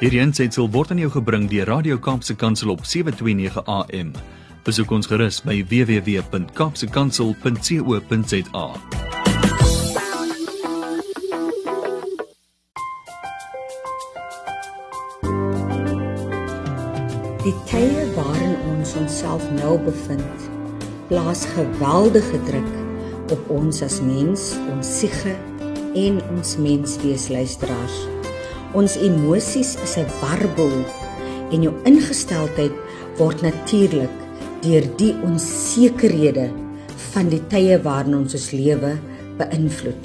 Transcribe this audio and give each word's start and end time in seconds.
Hierdie 0.00 0.22
aanseit 0.24 0.56
word 0.56 0.94
aan 0.94 1.00
jou 1.02 1.10
gebring 1.12 1.42
deur 1.52 1.68
Radio 1.68 1.98
Kaapse 2.00 2.32
Kansel 2.32 2.72
op 2.72 2.88
7:29 2.88 3.60
AM. 3.68 4.16
Besoek 4.64 4.88
ons 4.96 5.04
gerus 5.06 5.44
by 5.44 5.60
www.kapsekansel.co.za. 5.68 8.66
Die 17.44 17.56
tye 17.68 18.08
waarin 18.16 18.56
ons 18.72 18.96
onsself 18.96 19.44
nou 19.58 19.76
bevind, 19.84 20.48
plaas 21.12 21.44
geweldige 21.52 22.40
druk 22.48 22.72
op 23.36 23.42
ons 23.52 23.84
as 23.84 24.00
mens, 24.00 24.56
ons 24.72 24.88
siege 25.00 25.36
en 25.92 26.24
ons 26.32 26.56
menswees 26.56 27.28
luisteraars. 27.28 28.19
Ons 28.74 28.96
emosies 28.96 29.76
is 29.82 29.96
'n 29.98 30.06
warboel 30.20 30.84
en 31.50 31.62
jou 31.62 31.74
ingesteldheid 31.84 32.72
word 33.18 33.42
natuurlik 33.42 34.10
deur 34.62 34.84
die 34.96 35.14
onsekerhede 35.24 36.50
van 37.12 37.28
die 37.28 37.42
tye 37.48 37.82
waarin 37.82 38.14
ons 38.14 38.34
ons 38.34 38.50
lewe 38.52 38.98
beïnvloed. 39.38 40.04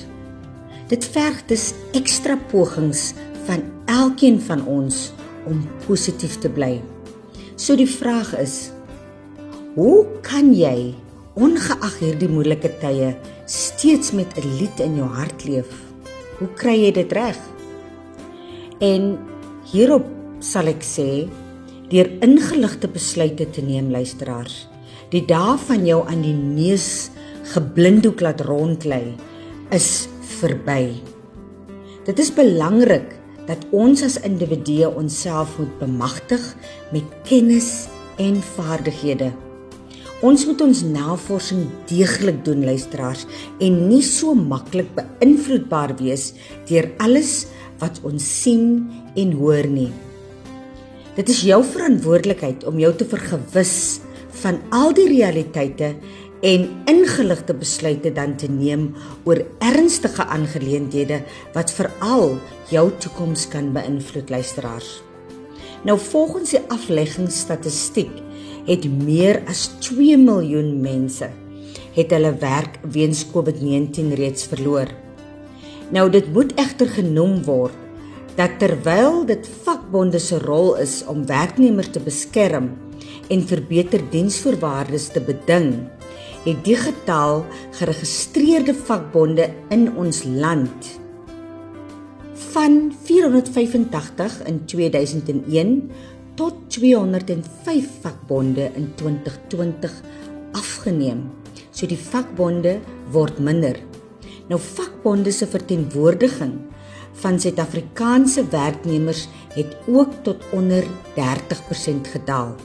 Dit 0.88 1.06
verg 1.06 1.46
dus 1.48 1.74
ekstra 1.94 2.38
pogings 2.52 3.14
van 3.46 3.62
elkeen 3.86 4.42
van 4.42 4.66
ons 4.66 5.14
om 5.46 5.68
positief 5.88 6.40
te 6.40 6.50
bly. 6.50 6.82
So 7.56 7.76
die 7.76 7.90
vraag 7.90 8.34
is: 8.38 8.72
Hoe 9.76 10.06
kan 10.22 10.54
jy 10.54 10.96
ongeag 11.36 12.00
hierdie 12.00 12.30
moeilike 12.32 12.72
tye 12.80 13.16
steeds 13.46 14.12
met 14.12 14.38
'n 14.38 14.48
lied 14.60 14.80
in 14.80 14.96
jou 14.96 15.08
hart 15.08 15.44
leef. 15.46 15.68
Hoe 16.40 16.48
kry 16.56 16.76
jy 16.86 16.92
dit 16.92 17.12
reg? 17.12 17.38
En 18.84 19.16
hierop 19.72 20.08
sal 20.44 20.68
ek 20.72 20.84
sê 20.84 21.28
deur 21.92 22.10
ingeligte 22.26 22.90
besluite 22.92 23.48
te 23.54 23.62
neem 23.64 23.92
luisteraars. 23.94 24.66
Die 25.14 25.24
dae 25.28 25.56
van 25.68 25.86
jou 25.88 26.02
aan 26.10 26.26
die 26.26 26.36
neus 26.36 27.12
geblinddoek 27.54 28.24
laat 28.26 28.42
rondlei 28.48 29.16
is 29.76 30.08
verby. 30.40 30.96
Dit 32.06 32.20
is 32.20 32.34
belangrik 32.34 33.14
dat 33.46 33.64
ons 33.72 34.02
as 34.06 34.20
individue 34.26 34.90
onsself 34.90 35.60
moet 35.62 35.80
bemagtig 35.80 36.44
met 36.92 37.18
kennis 37.30 37.88
en 38.22 38.42
vaardighede 38.56 39.32
Ons 40.24 40.46
moet 40.48 40.62
ons 40.64 40.80
navorsing 40.88 41.66
deeglik 41.90 42.38
doen 42.48 42.64
luisteraars 42.64 43.26
en 43.60 43.74
nie 43.90 44.04
so 44.06 44.32
maklik 44.34 44.88
beïnvloedbaar 44.96 45.98
wees 46.00 46.30
deur 46.70 46.88
alles 47.04 47.46
wat 47.82 48.02
ons 48.08 48.26
sien 48.42 48.86
en 49.16 49.32
hoor 49.40 49.68
nie. 49.68 49.92
Dit 51.16 51.32
is 51.32 51.46
jou 51.48 51.62
verantwoordelikheid 51.64 52.66
om 52.68 52.80
jou 52.80 52.92
te 52.96 53.08
vergewis 53.08 54.02
van 54.42 54.60
al 54.76 54.92
die 54.96 55.08
realiteite 55.08 55.94
en 56.46 56.66
ingeligte 56.92 57.56
besluite 57.58 58.12
dan 58.14 58.36
te 58.38 58.50
neem 58.52 58.90
oor 59.24 59.40
ernstige 59.64 60.26
aangeleenthede 60.26 61.22
wat 61.56 61.72
veral 61.74 62.36
jou 62.70 62.90
toekoms 63.00 63.48
kan 63.50 63.72
beïnvloed 63.74 64.30
luisteraars. 64.30 65.00
Nou 65.86 65.98
volgens 66.02 66.56
die 66.56 66.62
afleggingsstatistiek 66.74 68.12
het 68.66 68.86
meer 68.90 69.44
as 69.50 69.70
2 69.86 70.18
miljoen 70.18 70.76
mense 70.82 71.30
het 71.96 72.12
hulle 72.12 72.34
werk 72.42 72.80
weens 72.92 73.24
COVID-19 73.32 74.16
reeds 74.20 74.50
verloor. 74.52 74.90
Nou 75.94 76.10
dit 76.10 76.34
moet 76.34 76.54
egter 76.58 76.90
genoem 76.90 77.44
word 77.46 77.74
dat 78.36 78.58
terwyl 78.60 79.24
dit 79.28 79.48
vakbonde 79.64 80.20
se 80.20 80.40
rol 80.44 80.74
is 80.84 81.04
om 81.08 81.26
werknemers 81.28 81.94
te 81.96 82.02
beskerm 82.04 82.74
en 83.32 83.46
verbeter 83.48 84.04
diensvoorwaardes 84.12 85.08
te 85.16 85.22
beding, 85.24 85.72
het 86.44 86.60
die 86.66 86.76
getal 86.78 87.46
geregistreerde 87.78 88.76
vakbonde 88.76 89.50
in 89.74 89.88
ons 89.96 90.24
land 90.28 90.94
van 92.56 92.94
485 93.04 94.38
in 94.48 94.62
2001 94.66 95.74
tot 96.36 96.54
205 96.68 97.90
vakbonde 98.02 98.70
in 98.76 98.92
2020 98.96 99.92
afgeneem. 100.52 101.26
So 101.72 101.88
die 101.88 102.00
vakbonde 102.00 102.78
word 103.12 103.40
minder. 103.44 103.80
Nou 104.48 104.62
vakbonde 104.62 105.32
se 105.32 105.48
verteenwoordiging 105.48 106.54
van 107.12 107.40
Suid-Afrikaanse 107.40 108.48
werknemers 108.48 109.28
het 109.54 109.76
ook 109.88 110.14
tot 110.22 110.44
onder 110.52 110.84
30% 110.84 110.88
gedaal. 112.12 112.56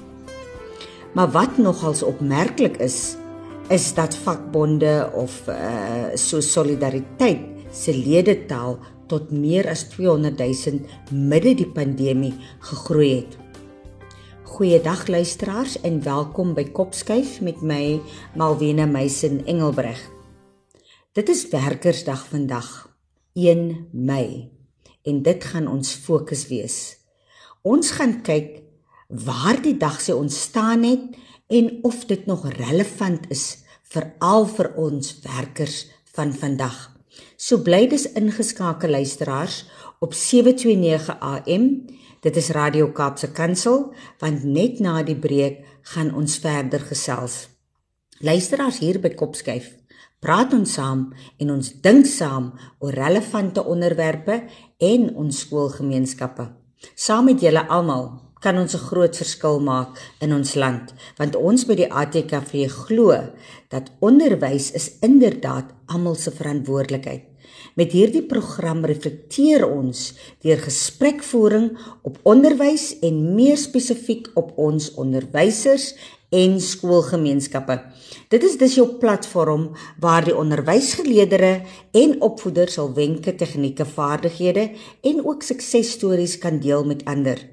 Maar 1.12 1.30
wat 1.30 1.56
nogals 1.58 2.02
opmerklik 2.02 2.76
is, 2.76 3.16
is 3.68 3.94
dat 3.94 4.16
vakbonde 4.16 5.10
of 5.14 5.42
uh, 5.48 5.54
so 6.14 6.40
solidariteit 6.40 7.40
se 7.70 7.96
ledetaal 7.96 8.78
tot 9.06 9.30
meer 9.30 9.68
as 9.68 9.82
200 9.82 10.38
000 10.38 10.80
midde 11.10 11.54
die 11.54 11.68
pandemie 11.68 12.34
gegroei 12.58 13.14
het. 13.14 13.38
Goeiedag 14.42 15.06
luisteraars 15.06 15.80
en 15.80 16.02
welkom 16.02 16.54
by 16.54 16.66
Kopskuif 16.74 17.40
met 17.40 17.62
my 17.62 18.00
Malwena 18.36 18.86
Meisen 18.86 19.46
Engelbreg. 19.46 20.19
Dit 21.10 21.26
is 21.28 21.48
Werkersdag 21.50 22.20
vandag, 22.30 22.66
1 23.34 23.88
Mei, 23.90 24.52
en 25.02 25.16
dit 25.26 25.44
gaan 25.44 25.64
ons 25.66 25.88
fokus 26.04 26.44
wees. 26.46 26.76
Ons 27.66 27.90
gaan 27.96 28.20
kyk 28.22 28.60
waar 29.26 29.58
die 29.58 29.74
dag 29.74 29.96
se 29.98 30.14
ontstaan 30.14 30.86
het 30.86 31.18
en 31.50 31.72
of 31.82 32.04
dit 32.06 32.30
nog 32.30 32.46
relevant 32.54 33.26
is 33.34 33.64
veral 33.90 34.46
vir 34.52 34.70
ons 34.78 35.16
werkers 35.26 35.80
van 36.14 36.30
vandag. 36.30 36.78
So 37.34 37.58
bly 37.58 37.88
dis 37.90 38.06
ingeskakel 38.14 38.94
luisteraars 38.94 39.64
op 39.98 40.14
729 40.14 41.18
AM 41.18 41.66
Dit 42.22 42.36
is 42.36 42.52
Radio 42.54 42.92
Kaapse 42.94 43.32
Kansel 43.34 43.88
want 44.22 44.46
net 44.46 44.78
na 44.78 45.00
die 45.02 45.18
breek 45.18 45.66
gaan 45.90 46.14
ons 46.14 46.38
verder 46.38 46.86
gesels. 46.86 47.48
Luisteraars 48.22 48.78
hier 48.78 49.02
by 49.02 49.10
Kopskyf, 49.18 49.79
praat 50.20 50.52
ons 50.52 50.72
saam 50.76 51.06
en 51.40 51.52
ons 51.56 51.68
dink 51.84 52.06
saam 52.06 52.50
oor 52.78 52.96
relevante 52.96 53.64
onderwerpe 53.64 54.42
en 54.78 55.06
ons 55.16 55.44
skoolgemeenskappe. 55.44 56.50
Saam 56.94 57.30
met 57.30 57.40
julle 57.40 57.64
almal 57.68 58.10
kan 58.40 58.56
ons 58.56 58.74
'n 58.74 58.86
groot 58.90 59.16
verskil 59.16 59.60
maak 59.60 59.98
in 60.20 60.32
ons 60.32 60.54
land 60.54 60.94
want 61.18 61.36
ons 61.36 61.64
by 61.68 61.74
die 61.74 61.92
ATKV 62.02 62.68
glo 62.68 63.16
dat 63.68 63.92
onderwys 64.00 64.72
is 64.72 64.92
inderdaad 65.00 65.66
almal 65.86 66.14
se 66.14 66.30
verantwoordelikheid. 66.30 67.24
Met 67.74 67.92
hierdie 67.92 68.22
program 68.22 68.84
reflekteer 68.84 69.66
ons 69.68 70.14
deur 70.42 70.58
gesprekvoering 70.58 71.78
op 72.02 72.18
onderwys 72.22 72.98
en 73.02 73.34
meer 73.34 73.56
spesifiek 73.56 74.30
op 74.34 74.52
ons 74.58 74.94
onderwysers 74.94 75.94
en 76.30 76.60
skoolgemeenskappe. 76.60 77.80
Dit 78.28 78.44
is 78.46 78.56
dus 78.58 78.74
jou 78.78 78.88
platform 79.02 79.70
waar 80.00 80.24
die 80.24 80.36
onderwysgeleerders 80.36 81.78
en 81.92 82.20
opvoeders 82.22 82.78
sal 82.78 82.92
wenke, 82.94 83.34
tegnieke, 83.34 83.86
vaardighede 83.86 84.70
en 85.02 85.24
ook 85.26 85.42
suksesstories 85.42 86.38
kan 86.38 86.60
deel 86.62 86.84
met 86.84 87.04
ander 87.04 87.48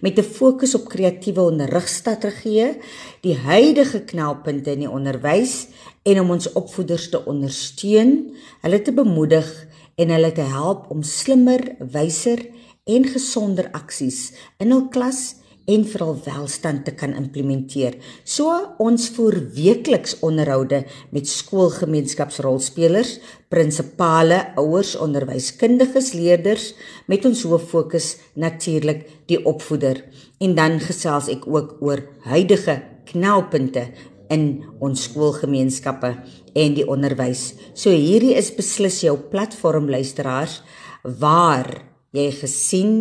met 0.00 0.18
'n 0.18 0.22
fokus 0.22 0.74
op 0.74 0.88
kreatiewe 0.88 1.40
onderrigstrategieë, 1.40 2.76
die 3.20 3.36
huidige 3.36 4.00
knelpunte 4.00 4.70
in 4.70 4.78
die 4.78 4.90
onderwys 4.90 5.66
en 6.02 6.20
om 6.20 6.30
ons 6.30 6.52
opvoeders 6.52 7.08
te 7.08 7.24
ondersteun, 7.24 8.34
hulle 8.60 8.82
te 8.82 8.92
bemoedig 8.92 9.66
en 9.94 10.08
hulle 10.08 10.32
te 10.32 10.40
help 10.40 10.90
om 10.90 11.02
slimmer, 11.02 11.76
wyser 11.78 12.46
en 12.84 13.04
gesonder 13.04 13.68
aksies 13.72 14.32
in 14.58 14.70
hul 14.70 14.88
klas 14.88 15.34
en 15.66 15.84
veral 15.86 16.14
welstand 16.24 16.84
te 16.86 16.94
kan 16.94 17.14
implementeer. 17.18 17.98
So 18.24 18.54
ons 18.82 19.08
voer 19.16 19.38
weekliks 19.56 20.16
onderhoude 20.26 20.84
met 21.14 21.28
skoolgemeenskapsrolspelers, 21.30 23.16
prinsipale, 23.50 24.40
ouers, 24.60 24.94
onderwyskundiges, 25.02 26.12
leerders 26.14 26.72
met 27.10 27.26
ons 27.26 27.42
hoof 27.46 27.66
fokus 27.70 28.14
natuurlik 28.34 29.06
die 29.30 29.40
opvoeder. 29.42 30.04
En 30.42 30.54
dan 30.58 30.78
gesels 30.82 31.30
ek 31.32 31.46
ook 31.50 31.78
oor 31.82 32.04
huidige 32.30 32.80
knelpunte 33.10 33.88
in 34.32 34.64
ons 34.82 35.06
skoolgemeenskappe 35.06 36.12
en 36.56 36.74
die 36.74 36.86
onderwys. 36.86 37.52
So 37.74 37.92
hierdie 37.94 38.34
is 38.38 38.50
beslis 38.54 39.02
jou 39.04 39.14
platform 39.30 39.90
luisteraars 39.90 40.60
waar 41.02 41.70
jy 42.16 42.30
gesien 42.34 42.92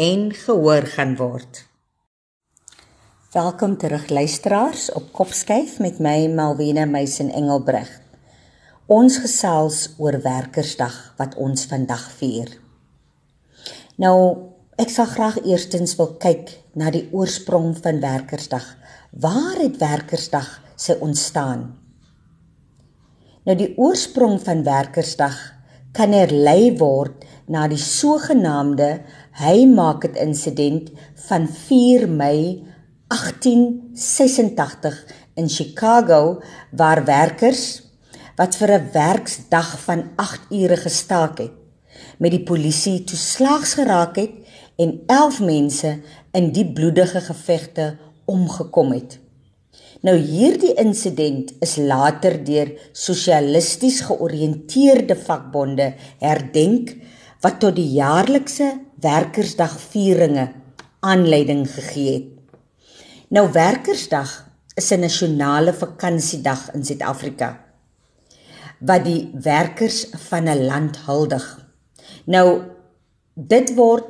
en 0.00 0.32
gehoor 0.34 0.88
gaan 0.96 1.14
word. 1.20 1.62
Welkom 3.34 3.72
terug 3.76 4.08
luisteraars 4.08 4.92
op 4.92 5.08
Kopskyf 5.12 5.80
met 5.82 5.96
my 5.98 6.28
Malwena 6.30 6.84
Meisen 6.86 7.32
Engelbreg. 7.34 7.88
Ons 8.86 9.16
gesels 9.18 9.78
oor 9.98 10.20
Werkersdag 10.22 10.94
wat 11.18 11.32
ons 11.34 11.64
vandag 11.66 12.04
vier. 12.20 12.52
Nou 13.98 14.14
Ek 14.78 14.92
sal 14.94 15.08
graag 15.10 15.40
eerstens 15.42 15.96
wil 15.98 16.12
kyk 16.22 16.52
na 16.78 16.92
die 16.94 17.08
oorsprong 17.10 17.72
van 17.82 17.98
Werkersdag. 18.04 18.68
Waar 19.10 19.58
het 19.58 19.80
Werkersdag 19.82 20.52
sy 20.78 20.94
ontstaan? 21.02 21.64
Nou 23.50 23.56
die 23.58 23.72
oorsprong 23.74 24.38
van 24.46 24.62
Werkersdag 24.62 25.40
kan 25.90 26.14
herlei 26.14 26.76
word 26.78 27.26
na 27.50 27.66
die 27.66 27.82
sogenaamde 27.82 29.00
Haymarket 29.42 30.22
insident 30.22 30.94
van 31.26 31.50
4 31.50 32.06
Mei 32.06 32.62
1886 33.08 35.04
in 35.34 35.48
Chicago 35.48 36.42
waar 36.70 37.04
werkers 37.04 37.82
wat 38.36 38.56
vir 38.56 38.70
'n 38.78 38.90
werksdag 38.92 39.80
van 39.80 40.10
8 40.16 40.40
ure 40.50 40.76
gestaak 40.76 41.38
het 41.38 41.52
met 42.18 42.30
die 42.30 42.42
polisie 42.42 43.04
toeslags 43.04 43.74
geraak 43.74 44.16
het 44.16 44.30
en 44.76 45.02
11 45.06 45.40
mense 45.40 46.00
in 46.32 46.52
die 46.52 46.72
bloedige 46.72 47.20
gevegte 47.20 47.96
omgekom 48.24 48.92
het. 48.92 49.18
Nou 50.00 50.16
hierdie 50.16 50.74
insident 50.74 51.52
is 51.64 51.76
later 51.76 52.44
deur 52.44 52.72
sosialisties 52.92 54.00
georiënteerde 54.00 55.16
vakbonde 55.16 55.94
herdenk 56.18 56.96
wat 57.40 57.60
tot 57.60 57.76
die 57.76 57.88
jaarlikse 57.96 58.80
werkersdagvieringe 59.00 60.52
aanleiding 61.00 61.64
gegee 61.70 62.12
het. 62.12 62.30
Nou 63.34 63.48
werkersdag 63.50 64.30
is 64.78 64.92
'n 64.92 65.00
nasionale 65.00 65.72
vakansiedag 65.72 66.70
in 66.74 66.84
Suid-Afrika 66.84 67.48
wat 68.78 69.04
die 69.04 69.30
werkers 69.32 70.06
van 70.28 70.44
'n 70.48 70.66
land 70.66 70.98
huldig. 71.06 71.66
Nou 72.24 72.62
dit 73.34 73.74
word 73.74 74.04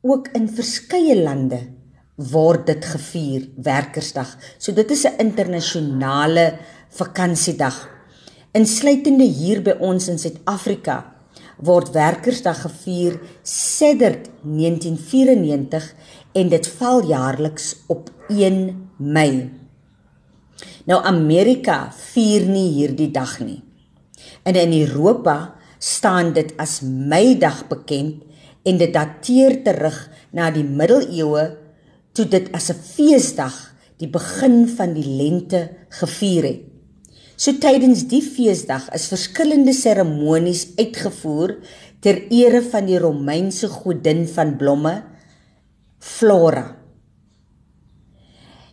ook 0.00 0.28
in 0.28 0.48
verskeie 0.48 1.22
lande 1.22 1.60
word 2.14 2.66
dit 2.66 2.84
gevier 2.84 3.48
werkersdag. 3.56 4.36
So 4.58 4.72
dit 4.72 4.90
is 4.90 5.04
'n 5.04 5.18
internasionale 5.18 6.58
vakansiedag. 6.88 7.88
Insluitende 8.52 9.24
hier 9.24 9.62
by 9.62 9.74
ons 9.80 10.08
in 10.08 10.18
Suid-Afrika 10.18 11.12
word 11.56 11.92
werkersdag 11.94 12.60
gevier 12.60 13.20
sedert 13.42 14.28
1994 14.42 15.94
en 16.32 16.48
dit 16.48 16.68
val 16.78 17.04
jaarliks 17.08 17.74
op 17.92 18.10
1 18.28 18.88
Mei. 18.96 19.50
Nou 20.88 20.98
Amerika 21.04 21.92
vier 22.12 22.46
nie 22.48 22.68
hierdie 22.76 23.10
dag 23.14 23.38
nie. 23.40 23.60
En 24.42 24.56
in 24.58 24.72
Europa 24.80 25.54
staan 25.78 26.32
dit 26.32 26.54
as 26.62 26.80
Meidag 26.82 27.66
bekend 27.70 28.22
en 28.62 28.78
dit 28.78 28.92
dateer 28.94 29.60
terug 29.66 29.98
na 30.30 30.50
die 30.54 30.66
middeleeue 30.66 31.46
toe 32.12 32.26
dit 32.28 32.50
as 32.52 32.70
'n 32.70 32.78
feesdag 32.78 33.74
die 33.98 34.08
begin 34.08 34.68
van 34.68 34.94
die 34.94 35.06
lente 35.06 35.70
gevier 35.88 36.44
het. 36.44 36.60
So 37.36 37.52
tydens 37.58 38.06
die 38.06 38.22
feesdag 38.22 38.90
is 38.94 39.08
verskillende 39.08 39.72
seremonies 39.72 40.68
uitgevoer 40.76 41.56
ter 42.00 42.20
ere 42.30 42.62
van 42.62 42.86
die 42.86 42.98
Romeinse 42.98 43.68
godin 43.68 44.28
van 44.28 44.56
blomme 44.56 45.02
Flora. 46.02 46.64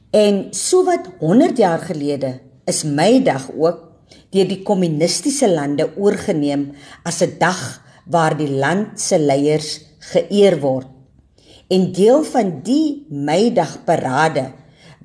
En 0.10 0.48
sowat 0.50 1.12
100 1.20 1.58
jaar 1.62 1.84
gelede 1.86 2.40
is 2.66 2.82
Meidag 2.84 3.52
ook 3.54 3.84
deur 4.34 4.48
die 4.50 4.64
kommunistiese 4.66 5.46
lande 5.52 5.86
oorgeneem 5.94 6.72
as 7.06 7.22
'n 7.22 7.38
dag 7.38 7.62
waar 8.10 8.34
die 8.38 8.50
land 8.50 8.98
se 8.98 9.20
leiers 9.20 9.70
geëer 10.10 10.58
word. 10.60 10.90
En 11.70 11.92
deel 11.94 12.24
van 12.24 12.62
die 12.66 13.06
Meidag 13.10 13.84
parade 13.86 14.50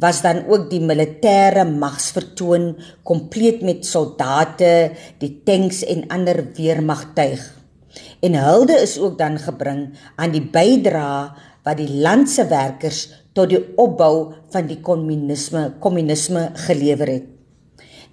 was 0.00 0.22
dan 0.22 0.48
ook 0.48 0.70
die 0.70 0.80
militêre 0.80 1.68
magsvertoon 1.68 2.76
kompleet 3.02 3.60
met 3.60 3.86
soldate, 3.86 4.92
die 5.18 5.42
tanks 5.44 5.84
en 5.84 6.08
ander 6.08 6.40
weermagtuig. 6.56 7.64
En 8.20 8.34
hulde 8.34 8.80
is 8.80 8.98
ook 8.98 9.18
dan 9.18 9.38
gebring 9.38 9.92
aan 10.16 10.32
die 10.32 10.48
bydrae 10.50 11.30
wat 11.64 11.78
die 11.80 11.88
land 11.88 12.30
se 12.30 12.44
werkers 12.48 13.08
tot 13.34 13.50
die 13.50 13.60
opbou 13.80 14.34
van 14.52 14.68
die 14.68 14.80
kommunisme 14.84 15.74
kommunisme 15.80 16.50
gelewer 16.66 17.10
het. 17.16 17.30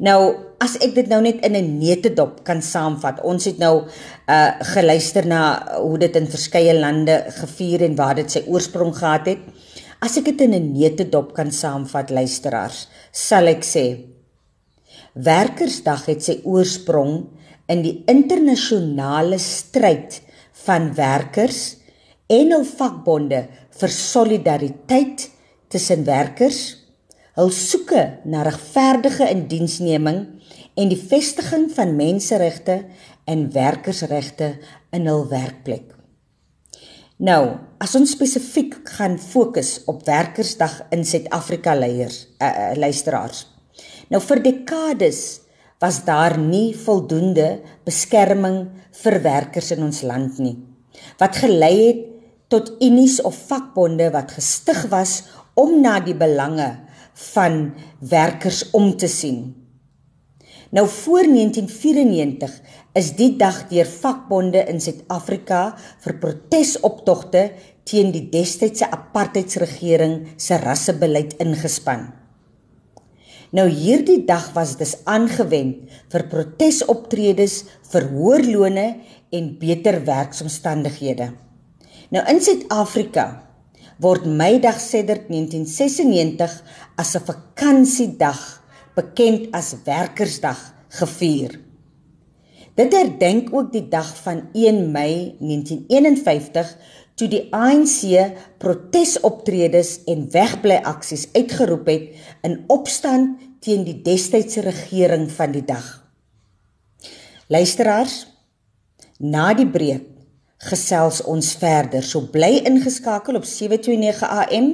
Nou 0.01 0.21
as 0.61 0.77
ek 0.81 0.95
dit 0.95 1.09
nou 1.09 1.21
net 1.21 1.43
in 1.45 1.55
'n 1.55 1.79
neutedop 1.79 2.43
kan 2.43 2.61
saamvat. 2.61 3.21
Ons 3.23 3.45
het 3.45 3.57
nou 3.57 3.85
uh 4.27 4.51
geluister 4.73 5.25
na 5.25 5.77
hoe 5.77 5.97
dit 5.97 6.15
in 6.15 6.27
verskeie 6.27 6.73
lande 6.73 7.25
gevier 7.29 7.83
en 7.83 7.95
waar 7.95 8.15
dit 8.15 8.31
sy 8.31 8.43
oorsprong 8.47 8.95
gehad 8.95 9.25
het. 9.25 9.39
As 10.01 10.17
ek 10.17 10.25
dit 10.25 10.41
in 10.41 10.53
'n 10.53 10.73
neutedop 10.73 11.33
kan 11.33 11.51
saamvat, 11.51 12.09
luisteraars, 12.09 12.87
sal 13.11 13.47
ek 13.47 13.63
sê 13.63 14.11
Werkersdag 15.13 16.05
het 16.07 16.23
sy 16.23 16.39
oorsprong 16.47 17.27
in 17.67 17.81
die 17.83 18.03
internasionale 18.07 19.37
stryd 19.39 20.21
van 20.65 20.93
werkers 20.95 21.80
en 22.31 22.53
hul 22.55 22.67
vakbonde 22.67 23.45
vir 23.81 23.93
solidariteit 23.95 25.27
tussen 25.71 26.05
werkers 26.07 26.61
hul 27.39 27.51
soeke 27.55 28.03
na 28.27 28.43
regverdige 28.43 29.27
indiensneming 29.31 30.19
en 30.79 30.91
die 30.91 30.99
vestiging 30.99 31.69
van 31.75 31.95
menseregte 31.95 32.81
en 33.29 33.47
werkersregte 33.53 34.55
in 34.95 35.07
hul 35.07 35.25
werkplek. 35.31 35.87
Nou, 37.21 37.43
as 37.77 37.93
ons 37.95 38.15
spesifiek 38.15 38.79
gaan 38.97 39.19
fokus 39.21 39.75
op 39.91 40.01
Werkersdag 40.07 40.79
in 40.95 41.05
Suid-Afrika 41.05 41.75
leiers, 41.77 42.23
uh, 42.41 42.73
luisteraars. 42.81 43.45
Nou 44.09 44.19
vir 44.25 44.41
dekades 44.41 45.21
was 45.81 46.01
daar 46.05 46.35
nie 46.41 46.73
voldoende 46.77 47.61
beskerming 47.85 48.57
vir 49.03 49.19
werkers 49.21 49.69
in 49.75 49.85
ons 49.85 50.01
land 50.05 50.41
nie. 50.41 50.55
Wat 51.21 51.37
gelei 51.43 51.75
het 51.77 52.10
tot 52.51 52.73
unies 52.83 53.21
of 53.23 53.37
vakbonde 53.47 54.09
wat 54.11 54.35
gestig 54.35 54.83
was 54.91 55.21
om 55.55 55.79
na 55.81 55.99
die 56.03 56.15
belange 56.17 56.69
van 57.33 57.73
werkers 57.99 58.65
om 58.75 58.93
te 58.97 59.07
sien. 59.07 59.41
Nou 60.71 60.87
voor 60.87 61.27
1994 61.27 62.53
is 62.95 63.11
die 63.15 63.33
dag 63.39 63.65
deur 63.67 63.87
vakbonde 63.87 64.63
in 64.71 64.79
Suid-Afrika 64.83 65.73
vir 66.03 66.15
protesoptogte 66.23 67.43
teen 67.87 68.11
die 68.15 68.23
destydse 68.31 68.87
apartheidsregering 68.87 70.15
se 70.39 70.59
rassebeleid 70.63 71.35
ingespan. 71.43 72.09
Nou 73.51 73.67
hierdie 73.67 74.21
dag 74.23 74.53
was 74.55 74.77
dus 74.79 74.95
aangewend 75.03 75.91
vir 76.11 76.27
protesoptredes 76.31 77.61
vir 77.91 78.07
hoër 78.13 78.47
lone 78.47 78.89
en 79.35 79.55
beter 79.59 79.99
werksomstandighede. 80.07 81.33
Nou 82.11 82.21
in 82.27 82.41
Suid-Afrika 82.43 83.25
word 84.03 84.25
Meidag 84.27 84.81
sedert 84.83 85.29
1996 85.31 86.57
as 86.99 87.15
'n 87.15 87.23
vakansiedag 87.23 88.41
bekend 88.95 89.47
as 89.55 89.75
Werkersdag 89.85 90.59
gevier. 90.89 91.55
Dit 92.75 92.91
herdenk 92.91 93.53
ook 93.53 93.71
die 93.71 93.87
dag 93.87 94.11
van 94.23 94.49
1 94.51 94.91
Mei 94.91 95.35
1951 95.39 96.75
toe 97.15 97.27
die 97.27 97.47
ANC 97.55 98.35
protesoptredes 98.57 100.03
en 100.03 100.27
wegbly-aksies 100.31 101.29
uitgeroep 101.31 101.87
het 101.87 102.11
in 102.43 102.63
opstand 102.67 103.39
teen 103.59 103.83
die 103.83 104.01
destydse 104.01 104.61
regering 104.61 105.31
van 105.31 105.51
die 105.51 105.63
dag. 105.63 106.03
Luisteraars, 107.47 108.27
na 109.19 109.53
die 109.53 109.67
breek 109.67 110.10
gesels 110.61 111.23
ons 111.25 111.47
verder. 111.57 112.03
So 112.05 112.27
bly 112.29 112.59
ingeskakel 112.69 113.39
op 113.39 113.45
729 113.49 114.21
AM. 114.29 114.67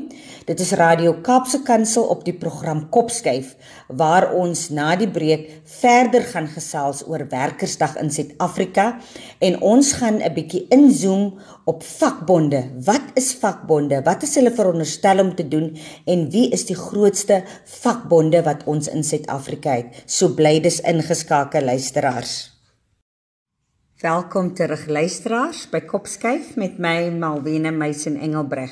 Dit 0.48 0.60
is 0.64 0.74
Radio 0.80 1.14
Kaapse 1.24 1.62
Kansel 1.68 2.08
op 2.12 2.26
die 2.28 2.36
program 2.36 2.86
Kopskyf 2.92 3.54
waar 3.88 4.30
ons 4.36 4.68
na 4.76 4.94
die 5.00 5.08
breek 5.12 5.46
verder 5.80 6.26
gaan 6.28 6.50
gesels 6.52 7.06
oor 7.08 7.24
Werkersdag 7.32 7.96
in 8.02 8.12
Suid-Afrika 8.12 8.88
en 9.40 9.60
ons 9.62 9.94
gaan 10.00 10.20
'n 10.20 10.34
bietjie 10.34 10.66
inzoom 10.70 11.40
op 11.66 11.84
vakbonde. 11.84 12.64
Wat 12.84 13.16
is 13.16 13.34
vakbonde? 13.34 14.02
Wat 14.04 14.24
is 14.24 14.36
hulle 14.36 14.52
veronderstel 14.52 15.20
om 15.20 15.36
te 15.36 15.48
doen 15.48 15.78
en 16.06 16.30
wie 16.30 16.50
is 16.50 16.66
die 16.66 16.76
grootste 16.76 17.44
vakbonde 17.64 18.44
wat 18.44 18.64
ons 18.66 18.88
in 18.88 19.04
Suid-Afrika 19.04 19.72
het? 19.72 20.04
So 20.06 20.30
bly 20.30 20.60
dis 20.60 20.82
ingeskakel 20.82 21.64
luisteraars. 21.64 22.57
Welkom 23.98 24.52
terug 24.54 24.84
luisteraars 24.94 25.64
by 25.74 25.80
Kopskyf 25.90 26.52
met 26.62 26.76
my 26.78 27.08
Malwena 27.10 27.72
Meisen 27.74 28.14
Engelbreg. 28.22 28.70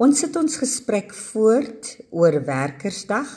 Ons 0.00 0.22
sit 0.22 0.36
ons 0.40 0.54
gesprek 0.56 1.10
voort 1.12 1.90
oor 2.16 2.38
Werkersdag 2.46 3.28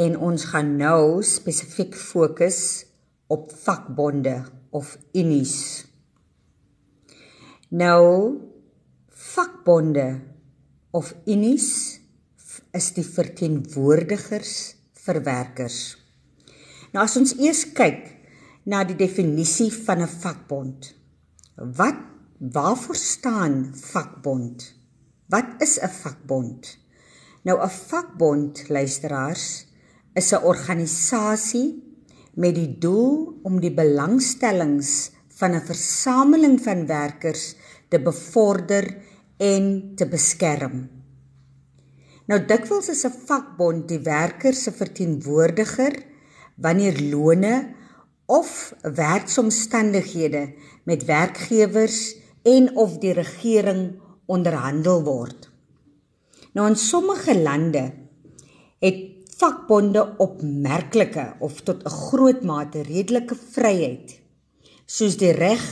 en 0.00 0.14
ons 0.16 0.46
gaan 0.54 0.70
nou 0.80 1.20
spesifiek 1.20 1.92
fokus 1.92 2.86
op 3.28 3.52
vakbonde 3.52 4.38
of 4.72 4.94
unies. 5.12 5.84
Nou 7.68 8.40
Vakbonde 9.34 10.06
of 10.96 11.12
unies 11.28 11.68
is 12.72 12.88
die 12.96 13.04
verteenwoordigers 13.04 14.54
vir 15.04 15.20
werkers. 15.28 15.82
Nou 16.96 17.04
as 17.04 17.20
ons 17.20 17.36
eers 17.36 17.66
kyk 17.76 18.09
na 18.70 18.84
die 18.86 18.94
definisie 18.94 19.70
van 19.72 20.02
'n 20.02 20.12
vakbond. 20.22 20.94
Wat 21.56 21.98
waarvoor 22.38 22.96
staan 22.96 23.72
vakbond? 23.74 24.74
Wat 25.28 25.48
is 25.58 25.78
'n 25.80 25.88
vakbond? 26.02 26.78
Nou 27.42 27.58
'n 27.62 27.68
vakbond, 27.90 28.68
luisteraars, 28.68 29.66
is 30.14 30.32
'n 30.32 30.44
organisasie 30.52 31.68
met 32.34 32.54
die 32.54 32.78
doel 32.78 33.40
om 33.42 33.60
die 33.60 33.74
belangstellings 33.74 35.10
van 35.28 35.54
'n 35.54 35.66
versameling 35.66 36.60
van 36.60 36.86
werkers 36.86 37.54
te 37.88 38.00
bevorder 38.00 38.96
en 39.36 39.92
te 39.94 40.06
beskerm. 40.08 40.88
Nou 42.26 42.44
dikwels 42.46 42.88
is 42.88 43.04
'n 43.04 43.20
vakbond 43.26 43.88
die 43.88 44.00
werker 44.00 44.54
se 44.54 44.72
verteenwoordiger 44.72 45.94
wanneer 46.54 47.00
lone 47.00 47.79
of 48.30 48.72
werksomstandighede 48.82 50.44
met 50.86 51.04
werkgewers 51.04 52.16
en 52.46 52.70
of 52.76 52.98
die 53.02 53.12
regering 53.16 53.98
onderhandel 54.30 55.02
word. 55.04 55.50
Nou 56.54 56.68
in 56.70 56.78
sommige 56.78 57.34
lande 57.34 57.84
het 58.78 59.34
vakbonde 59.40 60.02
opmerklike 60.22 61.34
of 61.40 61.60
tot 61.66 61.84
'n 61.84 61.96
groot 62.08 62.42
mate 62.42 62.82
redelike 62.82 63.34
vryheid 63.34 64.20
soos 64.86 65.16
die 65.16 65.32
reg 65.32 65.62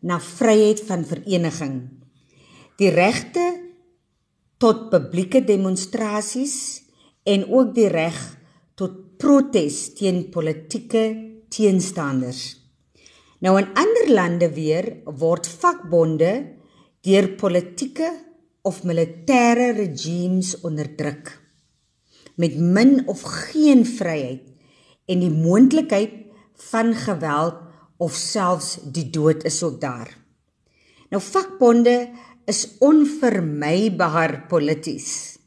na 0.00 0.18
vryheid 0.20 0.80
van 0.88 1.04
vereniging, 1.04 1.76
die 2.78 2.90
regte 2.90 3.44
tot 4.58 4.90
publieke 4.90 5.44
demonstrasies 5.44 6.82
en 7.24 7.46
ook 7.52 7.74
die 7.74 7.88
reg 7.88 8.18
tot 8.74 9.18
protes 9.18 9.94
teen 9.94 10.28
politieke 10.30 11.35
teenstanders. 11.48 12.56
Nou 13.40 13.56
in 13.60 13.72
ander 13.76 14.12
lande 14.12 14.50
weer 14.54 14.88
word 15.04 15.46
vakbonde 15.46 16.32
deur 17.06 17.28
politieke 17.38 18.10
of 18.66 18.82
militêre 18.82 19.72
regimes 19.76 20.56
onderdruk 20.66 21.34
met 22.36 22.56
min 22.58 23.06
of 23.08 23.22
geen 23.22 23.86
vryheid 23.86 24.44
en 25.08 25.22
die 25.22 25.32
moontlikheid 25.32 26.12
van 26.70 26.92
geweld 26.94 27.62
of 27.96 28.12
selfs 28.12 28.76
die 28.92 29.06
dood 29.10 29.44
is 29.48 29.62
ook 29.64 29.80
daar. 29.80 30.10
Nou 31.08 31.22
vakbonde 31.22 32.10
is 32.44 32.66
onvermybaar 32.84 34.44
polities 34.50 35.38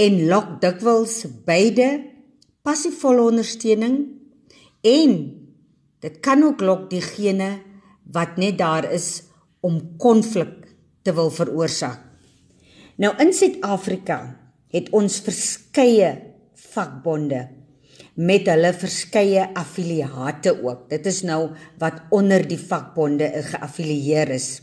en 0.00 0.24
lok 0.30 0.56
dikwels 0.62 1.20
beide 1.44 1.88
passievolle 2.64 3.26
ondersteuning 3.28 3.98
en 4.82 5.12
dit 6.02 6.20
kan 6.20 6.42
ook 6.42 6.60
lok 6.60 6.90
diegene 6.90 7.60
wat 8.12 8.36
net 8.36 8.58
daar 8.58 8.90
is 8.92 9.22
om 9.60 9.96
konflik 9.96 10.74
te 11.02 11.14
wil 11.14 11.30
veroorsaak. 11.30 12.00
Nou 12.96 13.14
in 13.22 13.32
Suid-Afrika 13.32 14.18
het 14.72 14.90
ons 14.94 15.20
verskeie 15.24 16.12
vakbonde 16.72 17.46
met 18.14 18.46
hulle 18.50 18.72
verskeie 18.76 19.46
affiliate 19.56 20.52
ook. 20.60 20.88
Dit 20.90 21.06
is 21.08 21.22
nou 21.24 21.52
wat 21.80 22.02
onder 22.12 22.44
die 22.48 22.60
vakbonde 22.60 23.30
geaffilieer 23.52 24.34
is. 24.34 24.60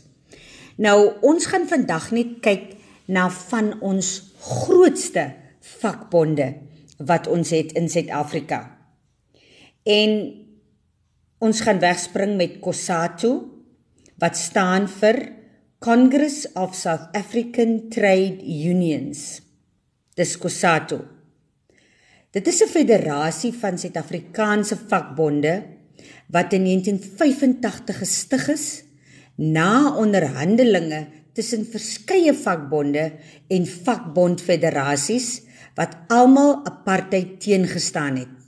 Nou 0.76 1.12
ons 1.26 1.46
gaan 1.50 1.66
vandag 1.68 2.10
net 2.14 2.38
kyk 2.44 2.76
na 3.10 3.26
van 3.50 3.74
ons 3.80 4.30
grootste 4.40 5.32
vakbonde 5.80 6.52
wat 7.04 7.26
ons 7.26 7.50
het 7.50 7.72
in 7.76 7.88
Suid-Afrika. 7.90 8.79
En 9.90 10.10
ons 11.40 11.60
gaan 11.64 11.80
wegspring 11.82 12.36
met 12.38 12.58
COSATU 12.62 13.30
wat 14.20 14.36
staan 14.36 14.86
vir 15.00 15.18
Congress 15.80 16.44
of 16.60 16.76
South 16.76 17.08
African 17.16 17.88
Trade 17.88 18.44
Unions. 18.44 19.40
Dis 20.14 20.36
COSATU. 20.38 21.00
Dit 22.30 22.46
is 22.46 22.60
'n 22.62 22.68
federasie 22.68 23.52
van 23.52 23.78
Suid-Afrikaanse 23.78 24.76
vakbonde 24.76 25.54
wat 26.28 26.52
in 26.52 26.64
1985 26.64 27.98
gestig 27.98 28.48
is 28.48 28.84
na 29.36 29.96
onderhandelinge 29.96 31.06
tussen 31.32 31.64
verskeie 31.64 32.34
vakbonde 32.34 33.12
en 33.48 33.66
vakbondfederasies 33.66 35.42
wat 35.74 35.96
almal 36.08 36.60
apartheid 36.64 37.40
teengestaan 37.40 38.16
het. 38.16 38.39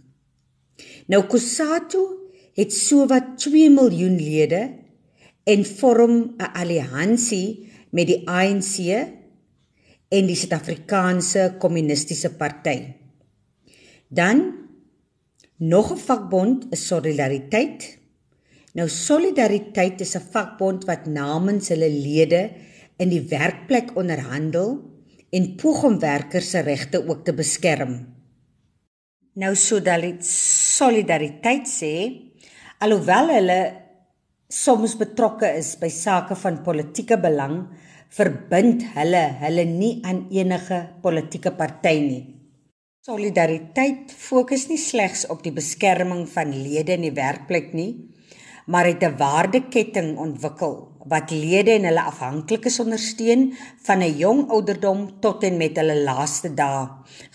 Nou 1.13 1.27
COSATU 1.29 2.03
het 2.57 2.73
sowat 2.73 3.35
2 3.37 3.69
miljoen 3.71 4.17
lede 4.17 4.63
en 5.45 5.65
vorm 5.65 6.15
'n 6.41 6.53
alliansie 6.61 7.69
met 7.91 8.07
die 8.07 8.23
ANC 8.29 8.77
en 10.09 10.27
die 10.27 10.37
Suid-Afrikaanse 10.37 11.57
Kommunistiese 11.59 12.31
Party. 12.37 12.79
Dan 14.09 14.55
nog 15.57 15.93
'n 15.93 15.97
vakbond 15.97 16.67
is 16.71 16.87
Solidariteit. 16.87 17.99
Nou 18.73 18.89
Solidariteit 18.89 20.01
is 20.01 20.17
'n 20.17 20.29
vakbond 20.31 20.85
wat 20.85 21.07
namens 21.07 21.69
hulle 21.69 21.91
lede 21.91 22.51
in 22.97 23.09
die 23.09 23.27
werkplek 23.29 23.97
onderhandel 23.97 24.81
en 25.31 25.55
poog 25.55 25.85
om 25.85 25.99
werkers 25.99 26.51
se 26.51 26.59
regte 26.59 27.09
ook 27.09 27.25
te 27.25 27.35
beskerm. 27.35 28.07
Nou 29.35 29.57
Solidariteit 29.57 30.62
sê 31.69 31.95
alhoewel 32.81 33.29
hulle 33.37 33.61
soms 34.49 34.95
betrokke 35.01 35.49
is 35.59 35.77
by 35.81 35.89
sake 35.89 36.37
van 36.45 36.63
politieke 36.65 37.17
belang, 37.21 37.57
verbind 38.13 38.85
hulle 38.95 39.25
hulle 39.41 39.65
nie 39.65 40.01
aan 40.05 40.27
enige 40.31 40.79
politieke 41.05 41.53
party 41.57 41.97
nie. 42.01 42.23
Solidariteit 43.03 44.13
fokus 44.15 44.69
nie 44.71 44.79
slegs 44.79 45.27
op 45.33 45.43
die 45.43 45.53
beskerming 45.53 46.27
van 46.31 46.53
lede 46.55 46.95
in 46.95 47.07
die 47.09 47.17
werkplek 47.17 47.73
nie, 47.75 47.93
maar 48.67 48.87
het 48.87 49.03
'n 49.03 49.17
waardeketting 49.19 50.17
ontwikkel 50.19 50.75
wat 51.13 51.31
lede 51.31 51.73
en 51.73 51.85
hulle 51.85 52.05
afhanklikes 52.13 52.81
ondersteun 52.81 53.53
van 53.87 54.03
'n 54.03 54.17
jong 54.19 54.51
ouderdom 54.51 55.21
tot 55.21 55.45
en 55.45 55.57
met 55.57 55.77
hulle 55.77 55.97
laaste 56.05 56.55
dae, 56.55 56.89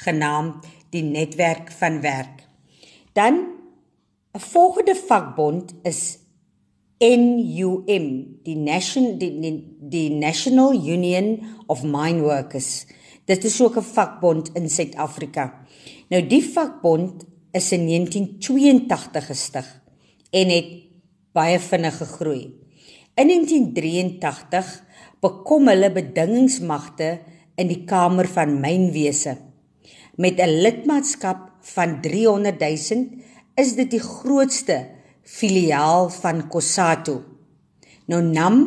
genaamd 0.06 0.66
die 0.92 1.04
netwerk 1.04 1.72
van 1.72 2.02
werk. 2.02 2.37
Dan 3.18 3.36
'n 4.38 4.40
volgende 4.40 4.96
vakbond 4.96 5.74
is 5.82 6.20
NUM, 7.00 8.06
die 8.44 8.56
National 8.56 9.18
die, 9.18 9.40
die, 9.40 9.78
die 9.80 10.10
National 10.10 10.74
Union 10.74 11.42
of 11.66 11.84
Mine 11.84 12.22
Workers. 12.22 12.86
Dit 13.26 13.44
is 13.44 13.62
ook 13.62 13.78
'n 13.78 13.82
vakbond 13.82 14.50
in 14.54 14.70
Suid-Afrika. 14.70 15.66
Nou 16.10 16.28
die 16.28 16.44
vakbond 16.44 17.26
is 17.52 17.72
in 17.72 17.88
1982 17.88 19.26
gestig 19.26 19.82
en 20.30 20.50
het 20.50 20.70
baie 21.34 21.60
vinnig 21.60 21.98
gegroei. 21.98 22.54
In 23.16 23.28
1983 23.28 24.84
bekom 25.20 25.68
hulle 25.68 25.92
bedingingsmagte 25.92 27.20
in 27.56 27.68
die 27.68 27.84
Kamer 27.84 28.28
van 28.28 28.60
Mynwese. 28.60 29.38
Met 30.16 30.38
'n 30.40 30.62
lidmaatskap 30.62 31.57
van 31.74 32.02
300 32.02 32.60
000 32.60 33.06
is 33.56 33.74
dit 33.76 33.92
die 33.92 34.04
grootste 34.04 34.86
filiaal 35.28 36.10
van 36.14 36.46
COSATU. 36.48 37.18
Nou 38.08 38.22
NAM 38.24 38.60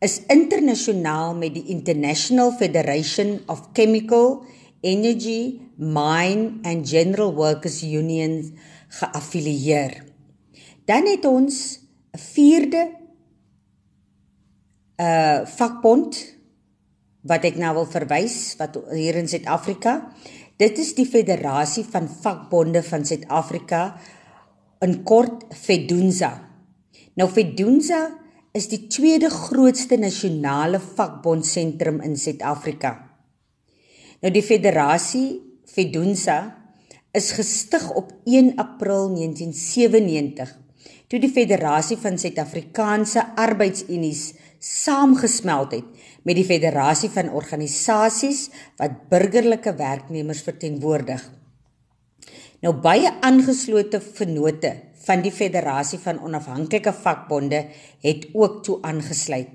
is 0.00 0.22
internasionaal 0.32 1.34
met 1.36 1.54
die 1.54 1.66
International 1.70 2.52
Federation 2.56 3.38
of 3.46 3.68
Chemical, 3.76 4.40
Energy, 4.80 5.60
Mine 5.76 6.60
and 6.62 6.88
General 6.88 7.34
Workers 7.34 7.82
Union 7.82 8.56
geaffilieer. 8.88 10.04
Dan 10.84 11.06
het 11.06 11.24
ons 11.24 11.78
'n 12.12 12.18
vierde 12.18 12.90
uh 14.96 15.46
vakbond 15.46 16.38
wat 17.20 17.44
ek 17.44 17.56
nou 17.56 17.74
wil 17.74 17.86
verwys 17.86 18.56
wat 18.58 18.78
hier 18.92 19.14
in 19.20 19.28
Suid-Afrika. 19.28 20.12
Dit 20.60 20.76
is 20.76 20.90
die 20.92 21.06
Federasie 21.08 21.86
van 21.88 22.04
Vakbonde 22.04 22.82
van 22.84 23.06
Suid-Afrika 23.08 23.94
in 24.84 24.98
kort 25.08 25.46
Fedunza. 25.56 26.34
Nou 27.16 27.28
Fedunza 27.32 28.00
is 28.52 28.66
die 28.68 28.82
tweede 28.92 29.30
grootste 29.32 29.96
nasionale 29.96 30.80
vakbondsentrum 30.82 32.02
in 32.04 32.18
Suid-Afrika. 32.18 32.92
Nou 34.20 34.32
die 34.34 34.44
federasie 34.44 35.40
Fedunza 35.64 36.38
is 37.16 37.30
gestig 37.38 37.86
op 37.96 38.12
1 38.28 38.52
April 38.60 39.14
1997 39.16 40.52
toe 41.10 41.18
die 41.22 41.32
Federasie 41.32 41.96
van 41.98 42.20
Suid-Afrikaanse 42.20 43.30
Arbeidsunies 43.40 44.28
saamgesmelt 44.60 45.72
het 45.72 45.84
met 46.22 46.36
die 46.36 46.44
Federasie 46.44 47.08
van 47.10 47.32
Organisasies 47.32 48.50
wat 48.76 49.08
burgerlike 49.08 49.74
werknemers 49.74 50.42
verteenwoordig. 50.44 51.30
Nou 52.60 52.74
baie 52.76 53.08
aangeslote 53.24 54.00
vennote 54.04 54.74
van 55.06 55.22
die 55.24 55.32
Federasie 55.32 55.98
van 55.98 56.20
Onafhanklike 56.20 56.92
Vakbonde 56.92 57.66
het 58.04 58.28
ook 58.32 58.64
toe 58.64 58.78
aangesluit. 58.84 59.48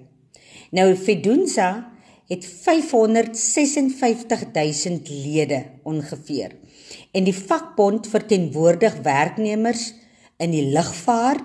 Nou 0.74 0.96
Fedunsa 0.98 1.94
het 2.28 2.46
556000 2.46 5.10
lede 5.10 5.66
ongeveer. 5.84 6.52
En 7.12 7.24
die 7.24 7.36
vakbond 7.36 8.08
verteenwoordig 8.10 8.96
werknemers 9.06 9.94
in 10.42 10.52
die 10.52 10.66
lugvaart, 10.74 11.44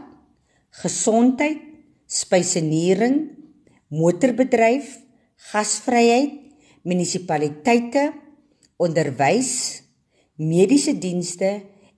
gesondheid, 0.80 1.58
spysenering, 2.06 3.28
motorbedryf, 3.90 4.96
gasvryheid, 5.50 6.38
munisipaliteite, 6.86 8.10
onderwys, 8.80 9.52
mediese 10.40 10.96
dienste 10.98 11.50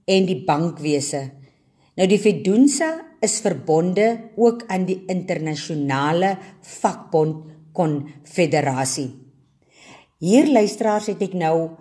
en 0.08 0.26
die 0.26 0.40
bankwese. 0.46 1.22
Nou 1.96 2.08
die 2.08 2.18
Fedunsa 2.18 2.90
is 3.22 3.38
verbonde 3.44 4.32
ook 4.40 4.64
aan 4.72 4.86
die 4.88 5.02
internasionale 5.12 6.34
vakbond 6.80 7.50
konfederasie. 7.72 9.08
Hier 10.20 10.48
luisteraars 10.52 11.08
het 11.12 11.22
ek 11.24 11.36
nou 11.38 11.72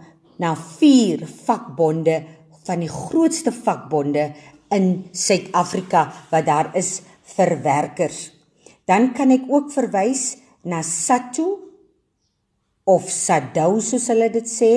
na 0.42 0.54
vier 0.56 1.26
vakbonde 1.28 2.22
van 2.66 2.84
die 2.84 2.92
grootste 2.92 3.52
vakbonde 3.54 4.30
in 4.72 4.88
Suid-Afrika 5.12 6.06
wat 6.32 6.48
daar 6.48 6.72
is 6.80 7.02
vir 7.36 7.58
werkers. 7.64 8.41
Dan 8.90 9.12
kan 9.18 9.34
ek 9.34 9.46
ook 9.50 9.72
verwys 9.74 10.38
na 10.64 10.82
SATU 10.86 11.48
of 12.90 13.10
SADU 13.10 13.80
soos 13.82 14.08
hulle 14.12 14.30
dit 14.34 14.48
sê. 14.50 14.74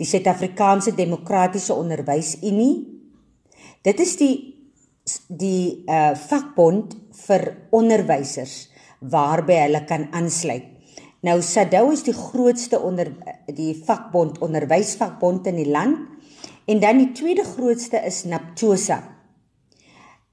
Die 0.00 0.08
Suid-Afrikaanse 0.08 0.94
Demokratiese 0.96 1.76
Onderwysunie. 1.76 2.74
Dit 3.84 4.00
is 4.00 4.16
die 4.20 4.34
die 5.28 5.82
uh 5.90 6.12
vakbond 6.14 6.94
vir 7.24 7.42
onderwysers 7.74 8.68
waarby 9.02 9.56
hulle 9.64 9.80
kan 9.88 10.06
aansluit. 10.14 10.68
Nou 11.26 11.40
SADU 11.42 11.92
is 11.94 12.04
die 12.06 12.14
grootste 12.14 12.78
onder 12.82 13.10
die 13.50 13.74
vakbond 13.86 14.38
onderwysvakbond 14.42 15.46
in 15.50 15.58
die 15.58 15.70
land 15.70 16.06
en 16.70 16.80
dan 16.82 16.98
die 16.98 17.12
tweede 17.14 17.44
grootste 17.46 18.00
is 18.06 18.22
NAPTOSA. 18.30 19.00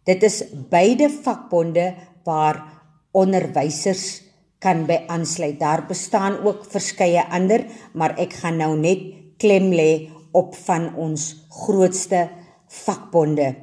Dit 0.08 0.24
is 0.24 0.44
beide 0.70 1.10
vakbonde 1.10 1.96
waar 2.24 2.64
onderwysers 3.12 4.22
kan 4.60 4.86
by 4.88 5.04
aansluit. 5.08 5.60
Daar 5.60 5.86
bestaan 5.88 6.40
ook 6.46 6.66
verskeie 6.70 7.24
ander, 7.32 7.66
maar 7.94 8.18
ek 8.20 8.40
gaan 8.42 8.60
nou 8.60 8.76
net 8.80 9.04
klem 9.40 9.72
lê 9.72 10.10
op 10.36 10.56
van 10.68 10.92
ons 10.96 11.32
grootste 11.50 12.28
vakbonde. 12.68 13.56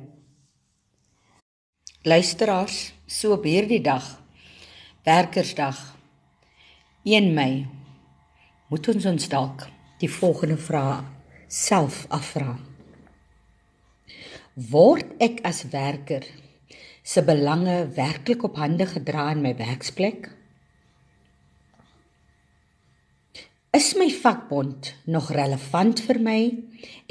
Luisteraars, 2.07 2.95
so 3.07 3.35
op 3.35 3.45
hierdie 3.47 3.83
dag, 3.83 4.05
Werkersdag 5.07 5.79
1 7.07 7.33
Mei, 7.35 7.67
moet 8.71 8.89
ons 8.95 9.07
ons 9.07 9.29
dalk 9.31 9.67
die 10.03 10.11
volgende 10.11 10.59
vraag 10.59 11.05
self 11.47 12.05
afvra. 12.11 12.57
Word 14.57 15.19
ek 15.21 15.43
as 15.45 15.67
werker 15.69 16.25
se 17.05 17.21
belange 17.21 17.91
werklik 17.93 18.41
op 18.49 18.57
hande 18.57 18.87
gedra 18.89 19.27
in 19.35 19.43
my 19.45 19.53
werksplek? 19.59 20.31
Is 23.77 23.91
my 24.01 24.09
vakbond 24.09 24.95
nog 25.13 25.29
relevant 25.37 26.01
vir 26.09 26.23
my 26.25 26.39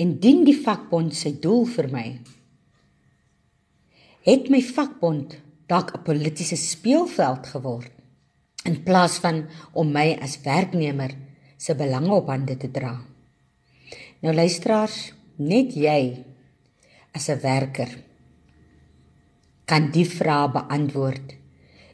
en 0.02 0.18
dien 0.18 0.42
die 0.42 0.58
vakbond 0.58 1.14
sy 1.14 1.36
doel 1.38 1.70
vir 1.70 1.92
my? 1.94 2.08
Het 4.26 4.50
my 4.50 4.66
vakbond 4.66 5.38
dalk 5.70 5.94
'n 5.94 6.02
politieke 6.02 6.58
speelveld 6.58 7.46
geword 7.54 7.94
in 8.66 8.82
plaas 8.82 9.22
van 9.22 9.46
om 9.72 9.92
my 9.94 10.18
as 10.18 10.42
werknemer 10.42 11.14
se 11.58 11.76
belange 11.76 12.10
op 12.10 12.28
hande 12.28 12.58
te 12.58 12.72
dra? 12.72 13.06
Nou 14.22 14.34
luisteraars, 14.34 15.14
net 15.38 15.76
jy 15.76 16.26
as 17.16 17.30
'n 17.30 17.40
werker 17.42 17.92
kan 19.66 19.90
die 19.92 20.06
vrae 20.06 20.52
beantwoord 20.52 21.36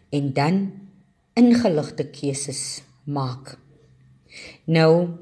en 0.09 0.33
dan 0.33 0.55
ingeligte 1.33 2.09
keuses 2.11 2.83
maak. 3.03 3.57
Nou 4.65 5.17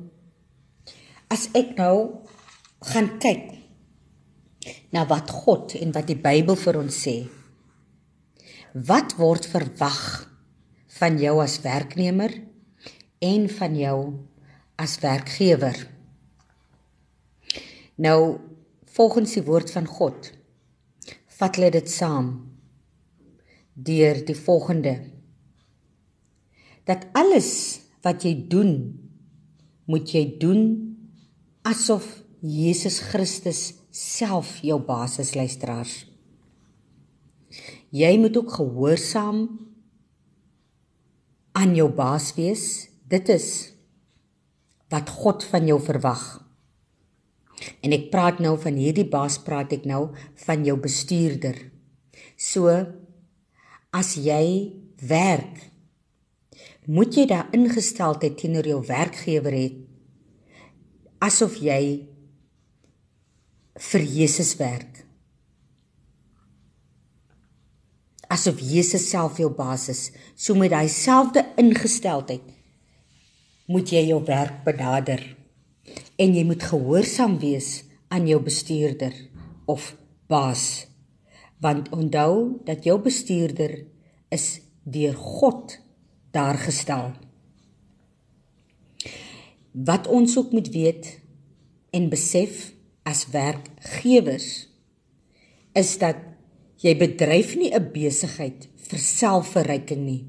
as 1.30 1.50
ek 1.54 1.76
nou 1.78 2.26
gaan 2.90 3.20
kyk 3.22 3.54
na 4.94 5.06
wat 5.10 5.30
God 5.30 5.76
en 5.78 5.94
wat 5.94 6.10
die 6.10 6.18
Bybel 6.18 6.58
vir 6.58 6.80
ons 6.82 6.96
sê. 7.06 7.18
Wat 8.74 9.16
word 9.18 9.46
verwag 9.50 10.02
van 11.00 11.20
jou 11.22 11.38
as 11.44 11.60
werknemer 11.62 12.34
en 13.22 13.48
van 13.50 13.78
jou 13.78 13.98
as 14.80 14.98
werkgewer? 15.04 15.78
Nou 18.00 18.49
volgens 19.00 19.38
die 19.38 19.46
woord 19.48 19.72
van 19.72 19.88
God 19.88 20.34
vat 21.40 21.56
hulle 21.56 21.72
dit 21.72 21.88
saam 21.88 22.34
deur 23.90 24.20
die 24.28 24.36
volgende 24.36 24.98
dat 26.90 27.06
alles 27.16 27.52
wat 28.04 28.26
jy 28.28 28.34
doen 28.52 28.74
moet 29.90 30.12
jy 30.12 30.26
doen 30.42 30.66
asof 31.70 32.06
Jesus 32.44 33.00
Christus 33.12 33.62
self 33.92 34.60
jou 34.64 34.78
basis 34.80 35.34
luisteraars. 35.36 36.06
Jy 37.92 38.12
moet 38.22 38.38
ook 38.38 38.54
gehoorsaam 38.54 39.42
aan 41.58 41.74
jou 41.76 41.90
baas 41.92 42.32
wees. 42.38 42.88
Dit 43.10 43.30
is 43.34 43.50
wat 44.94 45.10
God 45.10 45.44
van 45.44 45.68
jou 45.68 45.80
verwag. 45.84 46.24
En 47.84 47.96
ek 47.96 48.10
praat 48.14 48.40
nou 48.44 48.56
van 48.62 48.78
hierdie 48.80 49.08
baas 49.10 49.40
praat 49.44 49.74
ek 49.76 49.88
nou 49.90 50.10
van 50.46 50.66
jou 50.68 50.78
bestuurder. 50.80 51.58
So 52.40 52.72
as 53.96 54.16
jy 54.20 54.46
werk 55.02 55.66
moet 56.90 57.14
jy 57.14 57.28
daar 57.30 57.52
ingesteldheid 57.54 58.38
teenoor 58.40 58.66
jou 58.66 58.80
werkgewer 58.88 59.54
hê 59.54 59.68
asof 61.22 61.60
jy 61.62 62.08
vir 63.80 64.06
Jesus 64.06 64.56
werk. 64.60 65.04
Asof 68.30 68.62
Jesus 68.62 69.08
self 69.10 69.40
jou 69.42 69.50
baas 69.54 69.88
is, 69.92 70.02
so 70.36 70.56
met 70.56 70.72
daai 70.74 70.90
selfde 70.92 71.44
ingesteldheid 71.60 72.46
moet 73.70 73.92
jy 73.94 74.08
jou 74.10 74.20
werk 74.26 74.64
benader 74.66 75.22
en 76.20 76.36
jy 76.36 76.44
moet 76.44 76.64
gehoorsaam 76.64 77.38
wees 77.40 77.84
aan 78.12 78.28
jou 78.28 78.42
bestuurder 78.44 79.16
of 79.72 79.94
baas 80.28 80.90
want 81.60 81.90
onthou 81.92 82.60
dat 82.68 82.86
jou 82.88 82.96
bestuurder 83.04 83.74
is 84.32 84.62
deur 84.84 85.16
God 85.16 85.76
daar 86.32 86.58
gestel. 86.58 87.12
Wat 89.72 90.08
ons 90.08 90.38
ook 90.38 90.52
moet 90.56 90.70
weet 90.72 91.20
en 91.92 92.10
besef 92.10 92.72
as 93.04 93.28
werkgewers 93.34 94.70
is 95.78 95.98
dat 96.00 96.18
jy 96.80 96.96
bedryf 96.98 97.56
nie 97.60 97.72
'n 97.76 97.92
besigheid 97.92 98.70
vir 98.76 99.00
selfverryking 99.00 100.06
nie. 100.06 100.26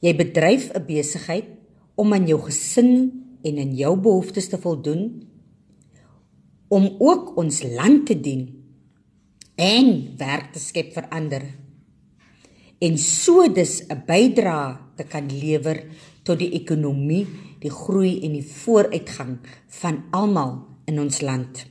Jy 0.00 0.16
bedryf 0.16 0.70
'n 0.72 0.86
besigheid 0.86 1.44
om 1.94 2.12
aan 2.12 2.26
jou 2.26 2.40
gesin 2.40 3.19
en 3.42 3.58
in 3.58 3.74
jou 3.76 3.96
behoeftes 3.96 4.48
te 4.48 4.58
voldoen 4.58 5.08
om 6.68 6.86
ook 6.98 7.36
ons 7.36 7.62
land 7.62 8.06
te 8.06 8.20
dien 8.20 8.46
en 9.56 10.16
werk 10.16 10.52
te 10.52 10.62
skep 10.62 10.94
vir 10.94 11.08
ander 11.10 11.44
en 12.80 12.96
so 12.98 13.44
dus 13.52 13.84
'n 13.88 14.02
bydrae 14.06 14.78
te 14.96 15.04
kan 15.04 15.28
lewer 15.28 15.84
tot 16.22 16.38
die 16.38 16.52
ekonomie, 16.52 17.26
die 17.60 17.70
groei 17.70 18.20
en 18.24 18.32
die 18.32 18.44
vooruitgang 18.44 19.38
van 19.68 20.04
almal 20.10 20.66
in 20.84 20.98
ons 21.00 21.20
land. 21.20 21.66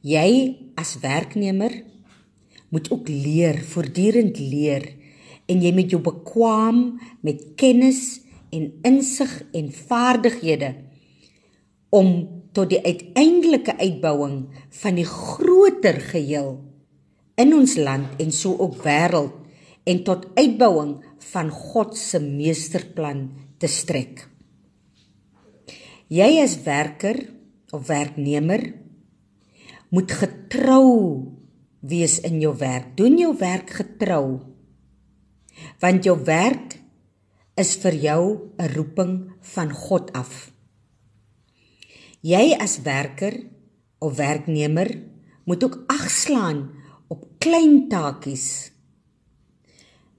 Jy 0.00 0.56
as 0.74 0.98
werknemer 1.00 1.82
moet 2.68 2.90
ook 2.90 3.08
leer, 3.08 3.58
voortdurend 3.58 4.38
leer 4.38 4.94
en 5.46 5.62
jy 5.62 5.72
moet 5.74 5.90
jou 5.90 6.00
bekwam 6.02 7.00
met 7.20 7.54
kennis 7.56 8.21
en 8.52 8.68
insig 8.86 9.32
en 9.56 9.70
vaardighede 9.72 10.74
om 11.92 12.12
tot 12.52 12.70
die 12.72 12.80
uiteindelike 12.84 13.76
uitbouing 13.80 14.36
van 14.82 14.98
die 15.00 15.08
groter 15.08 16.00
geheel 16.12 16.58
in 17.40 17.54
ons 17.56 17.78
land 17.80 18.20
en 18.20 18.32
so 18.32 18.56
ook 18.60 18.76
wêreld 18.84 19.38
en 19.88 20.02
tot 20.06 20.28
uitbouing 20.36 20.98
van 21.32 21.50
God 21.50 21.96
se 21.98 22.20
meesterplan 22.22 23.24
te 23.58 23.70
strek. 23.70 24.28
Jy 26.12 26.28
as 26.42 26.58
werker 26.66 27.24
of 27.72 27.88
werknemer 27.88 28.66
moet 29.92 30.12
getrou 30.12 30.88
wees 31.80 32.18
in 32.24 32.38
jou 32.40 32.52
werk. 32.60 32.92
Doen 32.96 33.18
jou 33.18 33.32
werk 33.38 33.72
getrou. 33.80 34.40
Want 35.80 36.04
jou 36.04 36.16
werk 36.24 36.81
is 37.54 37.76
vir 37.76 37.94
jou 37.94 38.52
'n 38.58 38.68
roeping 38.74 39.32
van 39.40 39.70
God 39.72 40.12
af. 40.12 40.52
Jy 42.20 42.54
as 42.58 42.82
werker 42.82 43.34
of 43.98 44.16
werknemer 44.16 45.02
moet 45.44 45.64
ook 45.64 45.84
agslaan 45.86 46.70
op 47.08 47.26
klein 47.38 47.88
taakies. 47.88 48.72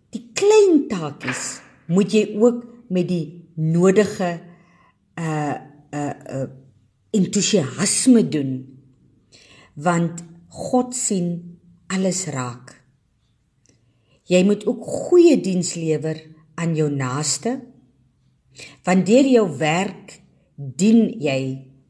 Die 0.10 0.30
klein 0.34 0.88
taakies 0.88 1.62
moet 1.88 2.12
jy 2.12 2.36
ook 2.40 2.66
met 2.90 3.08
die 3.08 3.50
nodige 3.56 4.42
uh 5.16 5.56
uh 5.94 6.14
uh 6.30 6.50
entoesiasme 7.14 8.30
doen 8.30 8.74
want 9.74 10.24
God 10.48 10.96
sien 10.96 11.60
alles 11.88 12.26
raak. 12.26 12.82
Jy 14.30 14.44
moet 14.46 14.66
ook 14.66 14.84
goeie 14.86 15.42
diens 15.42 15.74
lewer 15.74 16.33
aan 16.56 16.76
jou 16.76 16.90
naaste. 16.92 17.60
Want 18.84 19.06
deur 19.06 19.28
jou 19.28 19.46
werk 19.58 20.20
dien 20.56 21.10
jy 21.22 21.40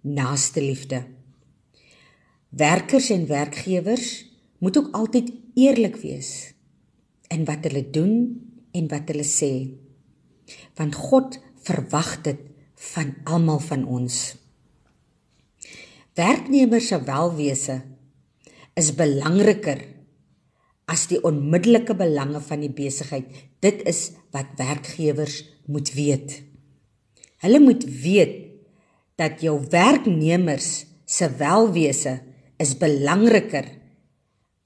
naaste 0.01 0.61
liefde. 0.61 1.03
Werkers 2.49 3.09
en 3.09 3.27
werkgewers 3.27 4.25
moet 4.59 4.77
ook 4.77 4.91
altyd 4.95 5.31
eerlik 5.53 5.95
wees 6.01 6.53
in 7.27 7.45
wat 7.45 7.65
hulle 7.65 7.89
doen 7.89 8.13
en 8.71 8.87
wat 8.87 9.09
hulle 9.11 9.25
sê. 9.27 9.53
Want 10.77 10.95
God 10.95 11.39
verwag 11.65 12.21
dit 12.21 12.39
van 12.93 13.15
almal 13.23 13.59
van 13.63 13.85
ons. 13.87 14.35
Werknemers 16.13 16.87
se 16.91 16.99
welwese 17.03 17.81
is 18.77 18.93
belangriker 18.95 19.81
as 20.89 21.07
die 21.11 21.19
onmiddellike 21.23 21.95
belange 21.95 22.41
van 22.43 22.63
die 22.63 22.71
besigheid. 22.73 23.29
Dit 23.63 23.83
is 23.87 24.11
wat 24.35 24.55
werkgewers 24.59 25.43
moet 25.65 25.93
weet. 25.95 26.41
Hulle 27.43 27.59
moet 27.59 27.85
weet 28.03 28.39
dat 29.19 29.43
jou 29.43 29.57
werknemers 29.71 30.85
se 31.05 31.29
welwese 31.39 32.19
is 32.61 32.75
belangriker 32.79 33.67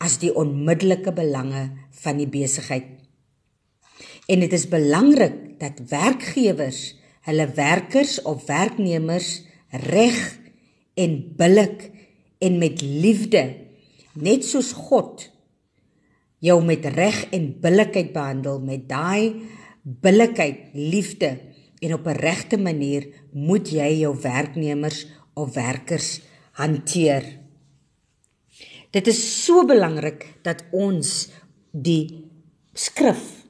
as 0.03 0.19
die 0.21 0.31
onmiddellike 0.33 1.11
belange 1.13 1.69
van 2.03 2.21
die 2.21 2.29
besigheid. 2.29 2.89
En 4.27 4.43
dit 4.43 4.53
is 4.53 4.67
belangrik 4.69 5.57
dat 5.61 5.81
werkgewers 5.89 6.95
hulle 7.27 7.47
werkers 7.57 8.21
of 8.21 8.45
werknemers 8.47 9.41
reg 9.89 10.19
en 10.95 11.17
billik 11.37 11.89
en 12.39 12.59
met 12.61 12.81
liefde 12.81 13.43
net 14.13 14.45
soos 14.45 14.71
God 14.87 15.27
jou 16.39 16.57
met 16.63 16.85
reg 16.85 17.23
en 17.33 17.59
billikheid 17.61 18.13
behandel 18.13 18.59
met 18.59 18.87
daai 18.89 19.41
billikheid 19.83 20.73
liefde 20.73 21.37
en 21.79 21.93
op 21.93 22.07
'n 22.07 22.19
regte 22.19 22.57
manier 22.57 23.07
moet 23.31 23.69
jy 23.69 23.99
jou 23.99 24.15
werknemers 24.21 25.07
of 25.33 25.53
werkers 25.53 26.21
hanteer. 26.51 27.39
Dit 28.91 29.07
is 29.07 29.43
so 29.45 29.65
belangrik 29.65 30.33
dat 30.41 30.63
ons 30.71 31.29
die 31.71 32.29
skrif 32.73 33.45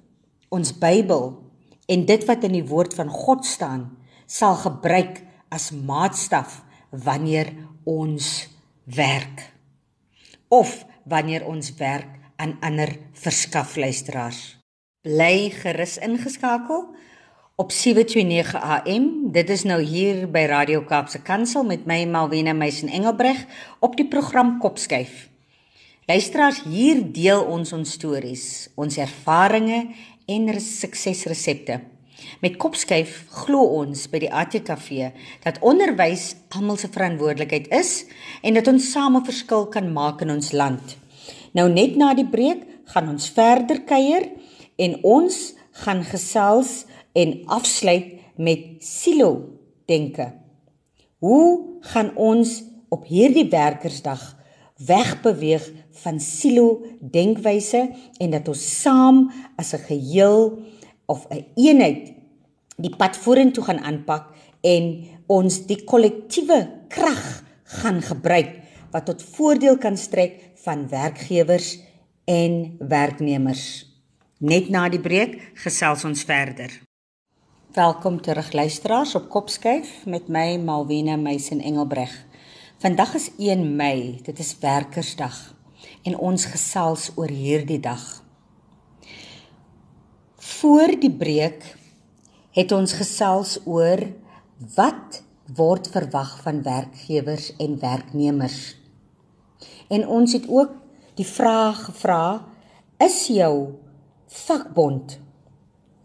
ons 0.49 0.77
Bybel 0.77 1.51
en 1.85 2.05
dit 2.05 2.25
wat 2.25 2.43
in 2.43 2.51
die 2.51 2.67
woord 2.67 2.93
van 2.93 3.09
God 3.09 3.45
staan 3.45 3.97
sal 4.25 4.55
gebruik 4.55 5.23
as 5.49 5.71
maatstaf 5.71 6.63
wanneer 6.91 7.53
ons 7.83 8.47
werk 8.83 9.53
of 10.47 10.85
wanneer 11.03 11.45
ons 11.47 11.73
werk 11.79 12.16
aan 12.37 12.57
ander 12.61 12.95
verskaf 13.17 13.75
luisteraars. 13.75 14.57
Bly 15.01 15.49
gerus 15.53 15.97
ingeskakel 15.97 16.83
op 17.57 17.71
729 17.71 18.55
AM. 18.55 19.31
Dit 19.33 19.49
is 19.49 19.63
nou 19.65 19.81
hier 19.81 20.27
by 20.29 20.45
Radio 20.49 20.83
Kaapse 20.85 21.21
Kansel 21.25 21.65
met 21.65 21.87
my 21.89 22.03
Malwena 22.05 22.53
Meisen 22.53 22.89
Engelbreg 22.93 23.45
op 23.79 23.97
die 23.97 24.07
program 24.07 24.59
Kopskuif. 24.61 25.25
Luisteraars, 26.05 26.61
hier 26.69 27.01
deel 27.11 27.41
ons 27.43 27.73
ons 27.73 27.91
stories, 27.97 28.69
ons 28.75 28.97
ervarings 29.01 29.97
en 30.27 30.51
suksesresepte. 30.61 31.79
Met 32.41 32.59
Kopskuif 32.61 33.23
glo 33.41 33.65
ons 33.79 34.05
by 34.11 34.21
die 34.21 34.31
ATKV 34.33 35.09
dat 35.43 35.57
onderwys 35.65 36.35
almal 36.53 36.77
se 36.77 36.89
verantwoordelikheid 36.93 37.69
is 37.73 38.05
en 38.45 38.57
dat 38.57 38.69
ons 38.69 38.91
same 38.93 39.23
verskil 39.25 39.67
kan 39.73 39.89
maak 39.93 40.21
in 40.25 40.33
ons 40.37 40.53
land. 40.53 40.97
Nou 41.53 41.69
net 41.69 41.95
na 41.95 42.13
die 42.13 42.27
breek 42.27 42.65
gaan 42.93 43.09
ons 43.09 43.29
verder 43.29 43.83
kuier 43.87 44.29
en 44.77 44.97
ons 45.03 45.37
gaan 45.83 46.03
gesels 46.03 46.85
en 47.17 47.33
afsluit 47.45 48.17
met 48.37 48.83
silo 48.83 49.31
denke. 49.89 50.31
Hoe 51.19 51.79
gaan 51.93 52.11
ons 52.15 52.61
op 52.93 53.07
hierdie 53.09 53.47
werkersdag 53.49 54.21
wegbeweeg 54.77 55.65
van 56.03 56.19
silo 56.21 56.83
denkwyse 57.01 57.81
en 58.21 58.35
dat 58.35 58.47
ons 58.47 58.61
saam 58.81 59.25
as 59.57 59.73
'n 59.73 59.87
geheel 59.89 60.59
of 61.05 61.25
'n 61.29 61.33
een 61.33 61.45
eenheid 61.55 62.13
die 62.77 62.95
pad 62.95 63.17
vorentoe 63.17 63.63
gaan 63.63 63.79
aanpak 63.79 64.29
en 64.61 65.05
ons 65.27 65.65
die 65.65 65.83
kollektiewe 65.83 66.69
krag 66.87 67.43
gaan 67.63 68.01
gebruik 68.01 68.53
wat 68.91 69.05
tot 69.05 69.23
voordeel 69.23 69.77
kan 69.77 69.97
strek 69.97 70.46
van 70.67 70.89
werkgewers 70.89 71.79
en 72.25 72.75
werknemers. 72.79 73.85
Net 74.37 74.67
na 74.69 74.89
die 74.91 74.99
breek 74.99 75.37
gesels 75.63 76.03
ons 76.03 76.25
verder. 76.27 76.73
Welkom 77.71 78.17
terug 78.21 78.49
luisteraars 78.51 79.13
op 79.15 79.29
Kopskyf 79.31 80.03
met 80.05 80.27
my 80.27 80.57
Malwena 80.59 81.15
Meisen 81.15 81.61
Engelbreg. 81.63 82.11
Vandag 82.83 83.13
is 83.15 83.29
1 83.37 83.63
Mei, 83.79 84.19
dit 84.25 84.39
is 84.43 84.57
werkersdag 84.59 85.37
en 86.03 86.17
ons 86.19 86.45
gesels 86.51 87.13
oor 87.15 87.31
hierdie 87.31 87.79
dag. 87.79 88.03
Voor 90.35 90.97
die 90.99 91.13
breek 91.13 91.63
het 92.57 92.75
ons 92.75 92.97
gesels 92.99 93.55
oor 93.63 94.03
wat 94.75 95.21
word 95.55 95.87
verwag 95.95 96.35
van 96.43 96.59
werkgewers 96.67 97.53
en 97.55 97.79
werknemers. 97.79 98.75
En 99.87 100.07
ons 100.07 100.33
het 100.33 100.47
ook 100.49 100.71
die 101.15 101.25
vraag 101.27 101.85
gevra: 101.85 102.45
Is 102.99 103.27
jou 103.27 103.73
vakbond 104.27 105.19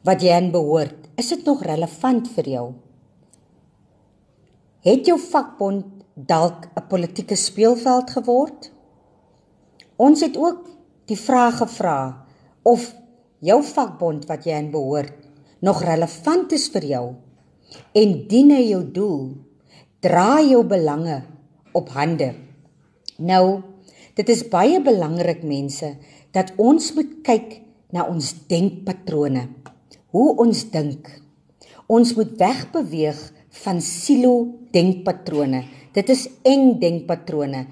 wat 0.06 0.22
jy 0.22 0.34
aan 0.34 0.50
behoort, 0.54 1.08
is 1.16 1.28
dit 1.28 1.44
nog 1.46 1.62
relevant 1.62 2.28
vir 2.34 2.48
jou? 2.48 2.66
Het 4.82 5.06
jou 5.06 5.18
vakbond 5.20 5.86
dalk 6.14 6.66
'n 6.74 6.86
politieke 6.88 7.36
speelveld 7.36 8.10
geword? 8.10 8.72
Ons 9.96 10.20
het 10.20 10.36
ook 10.36 10.68
die 11.06 11.18
vraag 11.18 11.56
gevra 11.56 12.26
of 12.62 12.94
jou 13.38 13.62
vakbond 13.62 14.26
wat 14.26 14.44
jy 14.44 14.54
aan 14.54 14.70
behoort 14.70 15.12
nog 15.60 15.82
relevant 15.82 16.52
is 16.52 16.68
vir 16.68 16.84
jou 16.84 17.14
en 17.94 18.14
dien 18.28 18.50
hy 18.50 18.62
jou 18.68 18.82
doel, 18.92 19.36
dra 20.00 20.40
jou 20.42 20.64
belange 20.66 21.22
op 21.72 21.88
hande. 21.94 22.34
Nou, 23.18 23.62
dit 24.18 24.28
is 24.28 24.44
baie 24.48 24.80
belangrik 24.84 25.42
mense 25.46 25.94
dat 26.32 26.52
ons 26.60 26.92
moet 26.96 27.18
kyk 27.24 27.60
na 27.92 28.06
ons 28.08 28.32
denkpatrone. 28.48 29.46
Hoe 30.12 30.28
ons 30.40 30.64
dink. 30.72 31.08
Ons 31.92 32.14
moet 32.16 32.32
wegbeweeg 32.40 33.20
van 33.62 33.80
silo 33.84 34.34
denkpatrone. 34.72 35.64
Dit 35.92 36.08
is 36.12 36.24
eng 36.48 36.78
denkpatrone 36.80 37.66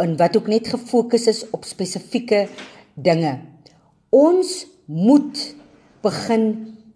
en 0.00 0.16
wat 0.16 0.36
ook 0.38 0.48
net 0.48 0.68
gefokus 0.72 1.26
is 1.28 1.42
op 1.52 1.68
spesifieke 1.68 2.46
dinge. 2.94 3.34
Ons 4.10 4.64
moet 4.88 5.42
begin 6.04 6.46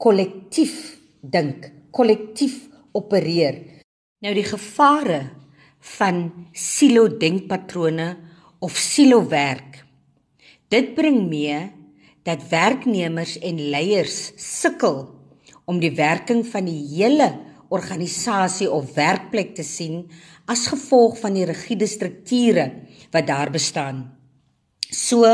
kollektief 0.00 0.96
dink, 1.20 1.68
kollektief 1.92 2.62
opereer. 2.96 3.60
Nou 4.24 4.32
die 4.36 4.46
gevare 4.46 5.20
van 5.98 6.28
silo 6.56 7.08
denkpatrone 7.08 8.14
of 8.60 8.76
silo 8.76 9.24
werk. 9.28 9.82
Dit 10.68 10.94
bring 10.94 11.24
mee 11.28 11.72
dat 12.22 12.48
werknemers 12.52 13.38
en 13.38 13.58
leiers 13.72 14.32
sukkel 14.36 15.08
om 15.64 15.80
die 15.80 15.94
werking 15.96 16.44
van 16.46 16.68
die 16.68 16.82
hele 16.92 17.32
organisasie 17.70 18.70
of 18.70 18.94
werkplek 18.94 19.54
te 19.56 19.64
sien 19.66 20.04
as 20.50 20.68
gevolg 20.70 21.18
van 21.22 21.34
die 21.38 21.46
rigiede 21.48 21.86
strukture 21.90 22.70
wat 23.10 23.26
daar 23.26 23.50
bestaan. 23.50 24.06
So 24.90 25.26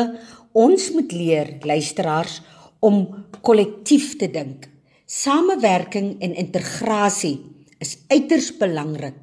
Ons 0.57 0.89
moet 0.95 1.13
leer 1.13 1.59
luisteraars 1.69 2.39
om 2.81 3.03
kollektief 3.45 4.15
te 4.17 4.29
dink. 4.33 4.65
Samewerking 5.05 6.15
en 6.25 6.33
integrasie 6.33 7.37
is 7.85 7.99
uiters 8.09 8.49
belangrik 8.57 9.19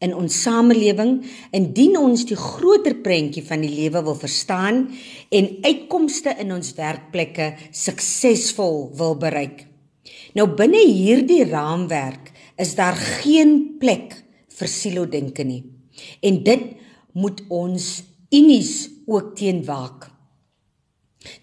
in 0.00 0.14
ons 0.16 0.36
samelewing 0.42 1.18
indien 1.56 1.96
ons 2.00 2.24
die 2.28 2.38
groter 2.38 2.96
prentjie 3.04 3.44
van 3.44 3.64
die 3.64 3.72
lewe 3.72 4.02
wil 4.06 4.16
verstaan 4.16 4.86
en 5.28 5.50
uitkomste 5.64 6.34
in 6.40 6.54
ons 6.56 6.72
werkplekke 6.78 7.52
suksesvol 7.76 8.88
wil 8.96 9.18
bereik. 9.20 9.66
Nou 10.34 10.46
binne 10.56 10.80
hierdie 10.80 11.44
raamwerk 11.48 12.32
is 12.60 12.74
daar 12.78 12.96
geen 12.96 13.76
plek 13.80 14.14
vir 14.60 14.70
silo 14.70 15.06
denke 15.08 15.44
nie. 15.44 15.62
En 16.24 16.40
dit 16.44 16.70
moet 17.12 17.42
ons 17.48 17.90
unies 18.32 18.74
ook 19.10 19.34
teenwaak. 19.36 20.08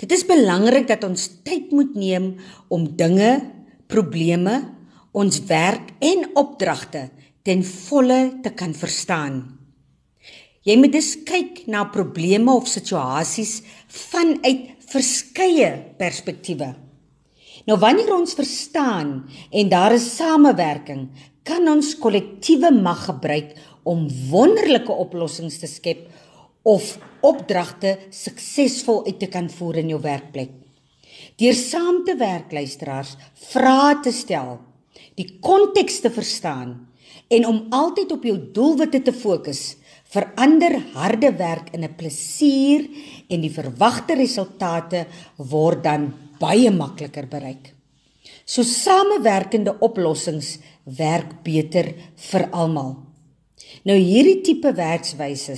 Dit 0.01 0.13
is 0.15 0.25
belangrik 0.25 0.87
dat 0.89 1.03
ons 1.05 1.27
tyd 1.45 1.69
moet 1.75 1.93
neem 1.97 2.31
om 2.73 2.87
dinge, 2.97 3.37
probleme, 3.91 4.55
ons 5.17 5.39
werk 5.49 5.93
en 6.01 6.25
opdragte 6.37 7.07
ten 7.47 7.63
volle 7.63 8.41
te 8.43 8.51
kan 8.60 8.73
verstaan. 8.75 9.39
Jy 10.67 10.75
moet 10.81 10.91
dus 10.91 11.13
kyk 11.23 11.62
na 11.71 11.86
probleme 11.88 12.51
of 12.51 12.67
situasies 12.67 13.62
vanuit 13.88 14.73
verskeie 14.91 15.69
perspektiewe. 15.99 16.73
Nou 17.67 17.77
wanneer 17.79 18.12
ons 18.15 18.36
verstaan 18.36 19.21
en 19.51 19.71
daar 19.71 19.95
is 19.95 20.10
samewerking, 20.17 21.07
kan 21.47 21.63
ons 21.71 21.93
kollektiewe 22.03 22.73
mag 22.75 23.05
gebruik 23.07 23.55
om 23.88 24.10
wonderlike 24.27 24.91
oplossings 24.91 25.62
te 25.62 25.71
skep 25.71 26.03
of 26.67 26.97
opdragte 27.23 27.95
suksesvol 28.12 29.05
uit 29.07 29.21
te 29.23 29.31
kan 29.31 29.47
voer 29.47 29.79
in 29.86 29.93
jou 29.95 30.01
werkplek. 30.03 30.51
Deur 31.39 31.55
saam 31.55 32.03
te 32.03 32.17
werk, 32.19 32.51
luisteraars, 32.51 33.15
vrae 33.53 33.95
te 34.03 34.12
stel, 34.12 34.57
die 35.15 35.29
konteks 35.39 36.01
te 36.03 36.12
verstaan 36.12 36.87
en 37.27 37.45
om 37.45 37.65
altyd 37.69 38.11
op 38.11 38.23
jou 38.23 38.37
doelwitte 38.53 39.01
te 39.01 39.13
fokus, 39.13 39.75
verander 40.07 40.77
harde 40.93 41.33
werk 41.35 41.73
in 41.75 41.83
'n 41.83 41.95
plesier 41.95 42.87
en 43.29 43.41
die 43.41 43.51
verwagte 43.51 44.15
resultate 44.15 45.05
word 45.37 45.83
dan 45.83 46.13
baie 46.39 46.71
makliker 46.71 47.27
bereik. 47.27 47.73
So 48.45 48.63
samewerkende 48.63 49.75
oplossings 49.79 50.59
werk 50.83 51.43
beter 51.43 51.93
vir 52.15 52.49
almal. 52.51 52.95
Nou 53.83 53.97
hierdie 53.97 54.41
tipe 54.41 54.71
werkswyse 54.71 55.57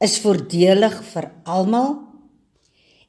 is 0.00 0.18
voordelig 0.18 0.96
vir 1.12 1.30
almal 1.44 1.98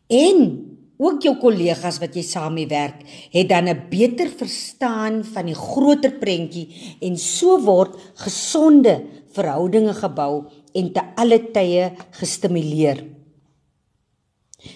en 0.08 0.77
ook 0.98 1.22
jou 1.22 1.36
kollegas 1.38 2.00
wat 2.02 2.16
jy 2.18 2.24
saam 2.26 2.56
mee 2.58 2.68
werk, 2.68 3.04
het 3.32 3.50
dan 3.50 3.70
'n 3.70 3.90
beter 3.90 4.30
verstaan 4.30 5.24
van 5.24 5.46
die 5.46 5.56
groter 5.56 6.12
prentjie 6.18 6.98
en 7.02 7.18
so 7.18 7.60
word 7.62 7.96
gesonde 8.16 9.06
verhoudinge 9.32 9.94
gebou 9.94 10.46
en 10.74 10.94
te 10.94 11.02
alle 11.16 11.52
tye 11.52 11.92
gestimuleer. 12.12 13.06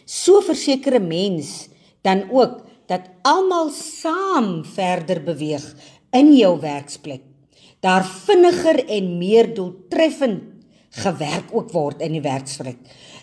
So 0.05 0.41
verseker 0.41 0.99
'n 0.99 1.07
mens 1.07 1.69
dan 2.01 2.29
ook 2.31 2.65
dat 2.87 3.09
almal 3.21 3.69
saam 3.69 4.65
verder 4.65 5.23
beweeg 5.23 5.75
in 6.11 6.35
jou 6.35 6.59
werksplek. 6.59 7.21
Daar 7.79 8.05
vinniger 8.05 8.85
en 8.85 9.17
meer 9.17 9.53
doeltreffend 9.53 10.43
gewerk 10.89 11.53
ook 11.55 11.71
word 11.71 12.01
in 12.01 12.11
die 12.11 12.21
werksplek. 12.21 12.77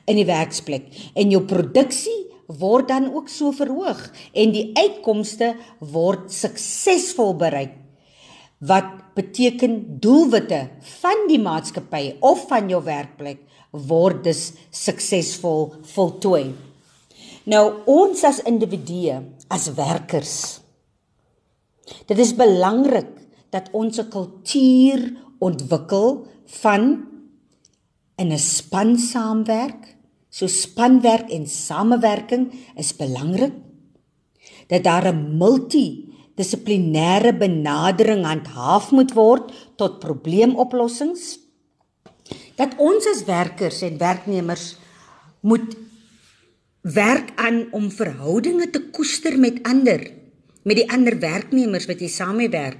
In 0.09 0.17
die 0.17 0.27
werksplek 0.27 0.89
en 1.15 1.31
jou 1.31 1.43
produksie 1.45 2.27
word 2.49 2.89
dan 2.89 3.11
ook 3.13 3.29
so 3.29 3.53
verhoog 3.53 4.01
en 4.33 4.53
die 4.55 4.71
uitkomste 4.77 5.53
word 5.79 6.33
suksesvol 6.33 7.37
bereik 7.37 7.77
wat 8.59 9.15
beteken 9.15 10.01
doelwitte 10.03 10.65
van 11.01 11.27
die 11.29 11.39
maatskappy 11.39 12.17
of 12.25 12.47
van 12.51 12.71
jou 12.71 12.81
werkplek 12.83 13.45
word 13.71 14.25
dus 14.25 14.53
suksesvol 14.73 15.75
voltooi. 15.93 16.55
Nou 17.49 17.65
ons 17.89 18.25
as 18.25 18.41
individue, 18.49 19.21
as 19.49 19.69
werkers. 19.77 20.61
Dit 22.09 22.19
is 22.19 22.35
belangrik 22.37 23.13
dat 23.53 23.71
ons 23.73 23.99
'n 23.99 24.11
kultuur 24.11 25.17
ontwikkel 25.39 26.27
van 26.63 27.07
in 28.17 28.33
'n 28.33 28.39
span 28.39 28.99
saamwerk 28.99 29.98
So 30.39 30.47
spanwerk 30.47 31.33
en 31.35 31.49
samewerking 31.51 32.53
is 32.79 32.95
belangrik. 32.95 33.53
Dat 34.71 34.85
daar 34.85 35.11
'n 35.11 35.37
multidissiplinêre 35.39 37.33
benadering 37.39 38.25
handhaaf 38.25 38.91
moet 38.91 39.13
word 39.13 39.53
tot 39.77 39.99
probleemoplossings. 39.99 41.39
Dat 42.55 42.75
ons 42.77 43.07
as 43.07 43.25
werkers 43.25 43.83
en 43.83 43.99
werknemers 43.99 44.77
moet 45.41 45.77
werk 46.83 47.33
aan 47.35 47.73
om 47.73 47.91
verhoudinge 47.91 48.71
te 48.71 48.91
koester 48.91 49.39
met 49.39 49.63
ander, 49.63 50.11
met 50.63 50.77
die 50.77 50.91
ander 50.91 51.19
werknemers 51.19 51.87
wat 51.87 52.01
jy 52.01 52.09
saamwerk, 52.09 52.79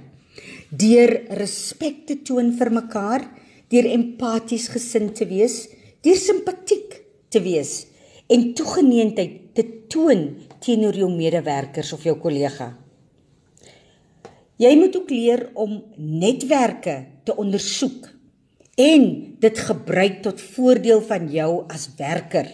deur 0.69 1.21
respek 1.29 2.05
te 2.07 2.21
toon 2.21 2.53
vir 2.57 2.71
mekaar, 2.71 3.29
deur 3.67 3.85
empaties 3.85 4.67
gesind 4.67 5.15
te 5.15 5.25
wees, 5.25 5.67
deur 6.01 6.15
simpatiek 6.15 6.88
te 7.29 7.41
wees 7.41 7.87
en 8.29 8.53
toegeneentheid 8.53 9.55
te 9.57 9.65
toon 9.89 10.27
teenoor 10.63 10.97
jou 10.97 11.09
medewerkers 11.11 11.93
of 11.95 12.05
jou 12.05 12.15
kollega. 12.21 12.73
Jy 14.59 14.71
moet 14.75 14.95
ook 14.99 15.11
leer 15.13 15.45
om 15.55 15.77
netwerke 15.95 16.95
te 17.23 17.35
ondersoek 17.35 18.09
en 18.79 19.05
dit 19.39 19.61
gebruik 19.69 20.21
tot 20.23 20.41
voordeel 20.55 21.01
van 21.07 21.29
jou 21.31 21.51
as 21.71 21.87
werker 21.97 22.49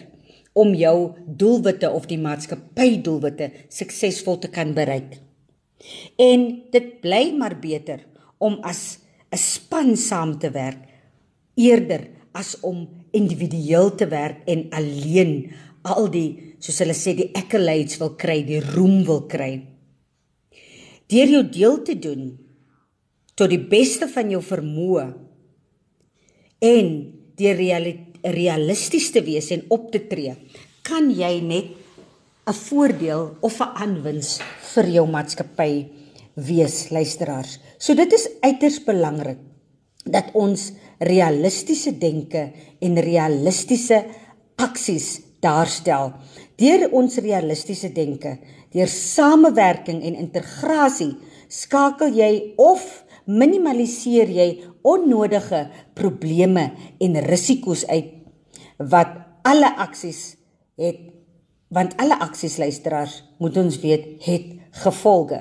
om 0.56 0.72
jou 0.74 0.96
doelwitte 1.26 1.90
of 1.92 2.06
die 2.08 2.20
maatskappy 2.20 3.00
doelwitte 3.04 3.50
suksesvol 3.68 4.38
te 4.40 4.50
kan 4.52 4.72
bereik. 4.76 5.18
En 6.18 6.46
dit 6.72 6.92
bly 7.02 7.34
maar 7.36 7.58
beter 7.60 8.06
om 8.38 8.58
as 8.62 8.98
'n 9.32 9.36
span 9.36 9.96
saam 9.96 10.38
te 10.38 10.50
werk 10.50 10.82
eerder 11.54 12.08
as 12.32 12.60
om 12.60 12.88
individueel 13.16 13.94
te 13.98 14.08
werk 14.10 14.44
en 14.50 14.66
alleen 14.76 15.32
al 15.86 16.10
die 16.12 16.56
soos 16.60 16.80
hulle 16.82 16.96
sê 16.96 17.14
die 17.16 17.30
accolades 17.36 17.98
wil 18.00 18.14
kry, 18.18 18.40
die 18.46 18.60
roem 18.60 19.04
wil 19.06 19.24
kry. 19.30 19.52
Deur 21.06 21.32
jou 21.36 21.44
deel 21.52 21.80
te 21.86 21.94
doen 22.02 22.30
tot 23.36 23.52
die 23.52 23.60
beste 23.60 24.08
van 24.10 24.32
jou 24.32 24.40
vermoë 24.42 25.06
en 26.66 26.92
deur 27.36 27.58
realisties 28.36 29.10
te 29.12 29.22
wees 29.22 29.50
en 29.54 29.66
op 29.70 29.90
te 29.92 30.00
tree, 30.08 30.32
kan 30.82 31.10
jy 31.12 31.40
net 31.44 31.68
'n 32.46 32.52
voordeel 32.54 33.36
of 33.42 33.60
'n 33.60 33.74
aanwins 33.82 34.40
vir 34.74 34.86
jou 34.88 35.06
maatskappy 35.06 35.86
wees, 36.34 36.90
luisteraars. 36.90 37.58
So 37.78 37.94
dit 37.94 38.12
is 38.12 38.28
uiters 38.40 38.84
belangrik 38.84 39.38
dat 40.04 40.30
ons 40.32 40.72
realistiese 40.98 41.92
denke 41.98 42.50
en 42.80 43.00
realistiese 43.02 44.04
aksies 44.56 45.08
daarstel. 45.44 46.12
Deur 46.56 46.88
ons 46.96 47.18
realistiese 47.20 47.92
denke, 47.92 48.38
deur 48.72 48.88
samewerking 48.90 50.02
en 50.04 50.16
integrasie, 50.16 51.12
skakel 51.48 52.16
jy 52.16 52.30
of 52.60 52.84
minimaliseer 53.26 54.30
jy 54.30 54.48
onnodige 54.86 55.66
probleme 55.98 56.70
en 57.02 57.20
risiko's 57.26 57.84
uit 57.90 58.12
wat 58.78 59.14
alle 59.46 59.70
aksies 59.82 60.36
het 60.78 61.02
want 61.74 61.96
alle 61.98 62.14
aksies 62.22 62.60
luisteraars 62.62 63.24
moet 63.42 63.56
ons 63.58 63.78
weet 63.82 64.22
het 64.22 64.52
gevolge. 64.84 65.40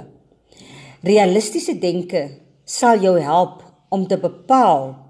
Realistiese 1.05 1.75
denke 1.77 2.23
sal 2.65 3.03
jou 3.03 3.13
help 3.21 3.61
om 3.93 4.07
te 4.09 4.17
bepaal 4.17 5.04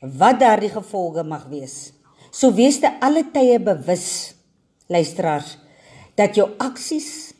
wat 0.00 0.40
daardie 0.40 0.72
gevolge 0.72 1.24
mag 1.24 1.46
wees. 1.52 1.92
So 2.32 2.52
wees 2.56 2.80
te 2.80 2.88
alle 3.04 3.26
tye 3.32 3.58
bewus, 3.60 4.34
luisteraars, 4.88 5.56
dat 6.16 6.36
jou 6.36 6.48
aksies 6.58 7.32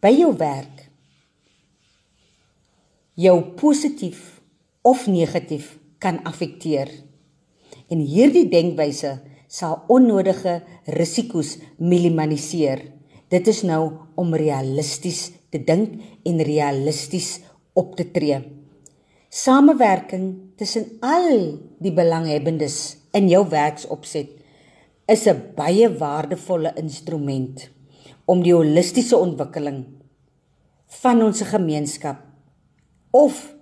by 0.00 0.12
jou 0.14 0.32
werk 0.38 0.88
jou 3.18 3.40
positief 3.58 4.38
of 4.86 5.08
negatief 5.10 5.72
kan 5.98 6.20
affekteer. 6.22 6.86
En 7.90 7.98
hierdie 7.98 8.44
denkwyse 8.46 9.16
sal 9.50 9.80
onnodige 9.90 10.60
risiko's 10.94 11.56
minimaliseer. 11.82 12.84
Dit 13.26 13.50
is 13.50 13.64
nou 13.66 13.82
om 14.14 14.36
realisties 14.38 15.32
te 15.50 15.58
dink 15.58 15.98
en 16.22 16.44
realisties 16.46 17.40
op 17.74 17.96
te 17.98 18.06
tree 18.14 18.38
samewerking 19.28 20.56
tussen 20.56 20.98
al 21.04 21.58
die 21.80 21.92
belanghebbendes 21.92 22.96
in 23.16 23.28
jou 23.28 23.44
werksopset 23.48 24.30
is 25.08 25.26
'n 25.26 25.52
baie 25.56 25.88
waardevolle 25.88 26.72
instrument 26.76 27.68
om 28.26 28.42
die 28.42 28.54
holistiese 28.54 29.16
ontwikkeling 29.16 29.84
van 31.02 31.22
ons 31.22 31.40
gemeenskap 31.42 32.16
of 33.10 33.54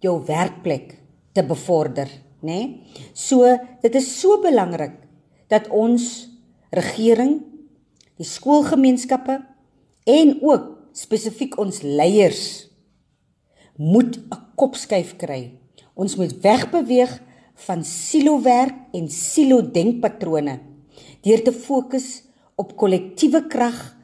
jou 0.00 0.24
werkplek 0.26 0.98
te 1.32 1.42
bevorder, 1.42 2.08
né? 2.40 2.48
Nee? 2.48 2.82
So 3.14 3.58
dit 3.82 3.94
is 3.94 4.20
so 4.20 4.40
belangrik 4.40 4.96
dat 5.48 5.68
ons 5.68 6.28
regering, 6.70 7.42
die 8.16 8.24
skoolgemeenskappe 8.24 9.40
en 10.04 10.38
ook 10.42 10.92
spesifiek 10.92 11.58
ons 11.58 11.82
leiers 11.82 12.69
moet 13.80 14.18
'n 14.18 14.40
kopskuif 14.54 15.16
kry. 15.16 15.56
Ons 15.94 16.16
moet 16.16 16.32
wegbeweeg 16.40 17.20
van 17.54 17.84
silowerk 17.84 18.74
en 18.92 19.08
silo 19.08 19.70
denkpatrone 19.70 20.58
deur 21.22 21.42
te 21.44 21.52
fokus 21.52 22.22
op 22.56 22.76
kollektiewe 22.76 23.46
krag 23.46 23.96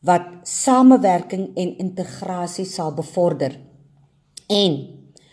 wat 0.00 0.26
samewerking 0.42 1.56
en 1.56 1.78
integrasie 1.78 2.64
sal 2.64 2.94
bevorder. 2.94 3.58
En 4.48 4.72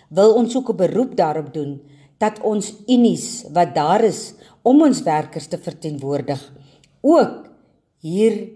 wil 0.09 0.33
ons 0.33 0.55
ook 0.55 0.69
'n 0.69 0.75
beroep 0.75 1.15
daarop 1.15 1.53
doen 1.53 1.81
dat 2.17 2.41
ons 2.41 2.73
unies 2.87 3.43
wat 3.51 3.75
daar 3.75 4.03
is 4.03 4.33
om 4.61 4.81
ons 4.81 5.03
werkers 5.03 5.47
te 5.47 5.57
verteenwoordig 5.57 6.53
ook 7.01 7.49
hier 7.99 8.49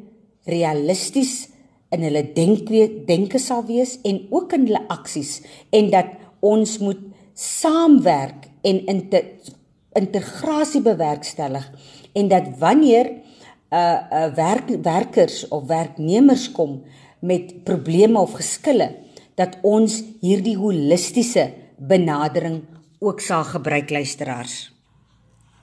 realisties 0.43 1.49
in 1.89 2.03
hulle 2.03 2.23
denke 2.35 2.87
denke 3.07 3.39
sal 3.39 3.63
wees 3.67 3.97
en 4.03 4.25
ook 4.29 4.53
in 4.57 4.67
hulle 4.67 4.83
aksies 4.93 5.41
en 5.75 5.91
dat 5.93 6.11
ons 6.45 6.77
moet 6.83 6.99
saamwerk 7.37 8.49
en 8.67 8.81
inter, 8.91 9.23
integrasie 9.97 10.81
bewerkstellig 10.81 11.65
en 12.13 12.27
dat 12.27 12.57
wanneer 12.59 13.07
'n 13.07 13.75
uh, 13.75 13.99
uh, 14.11 14.33
werk 14.35 14.69
werkers 14.81 15.47
of 15.47 15.67
werknemers 15.67 16.51
kom 16.51 16.83
met 17.19 17.63
probleme 17.63 18.19
of 18.19 18.31
geskille 18.31 18.95
dat 19.35 19.57
ons 19.61 20.03
hierdie 20.21 20.57
holistiese 20.57 21.53
benadering 21.77 22.63
ook 22.99 23.19
sal 23.21 23.43
gebruik 23.43 23.89
luisteraars. 23.89 24.71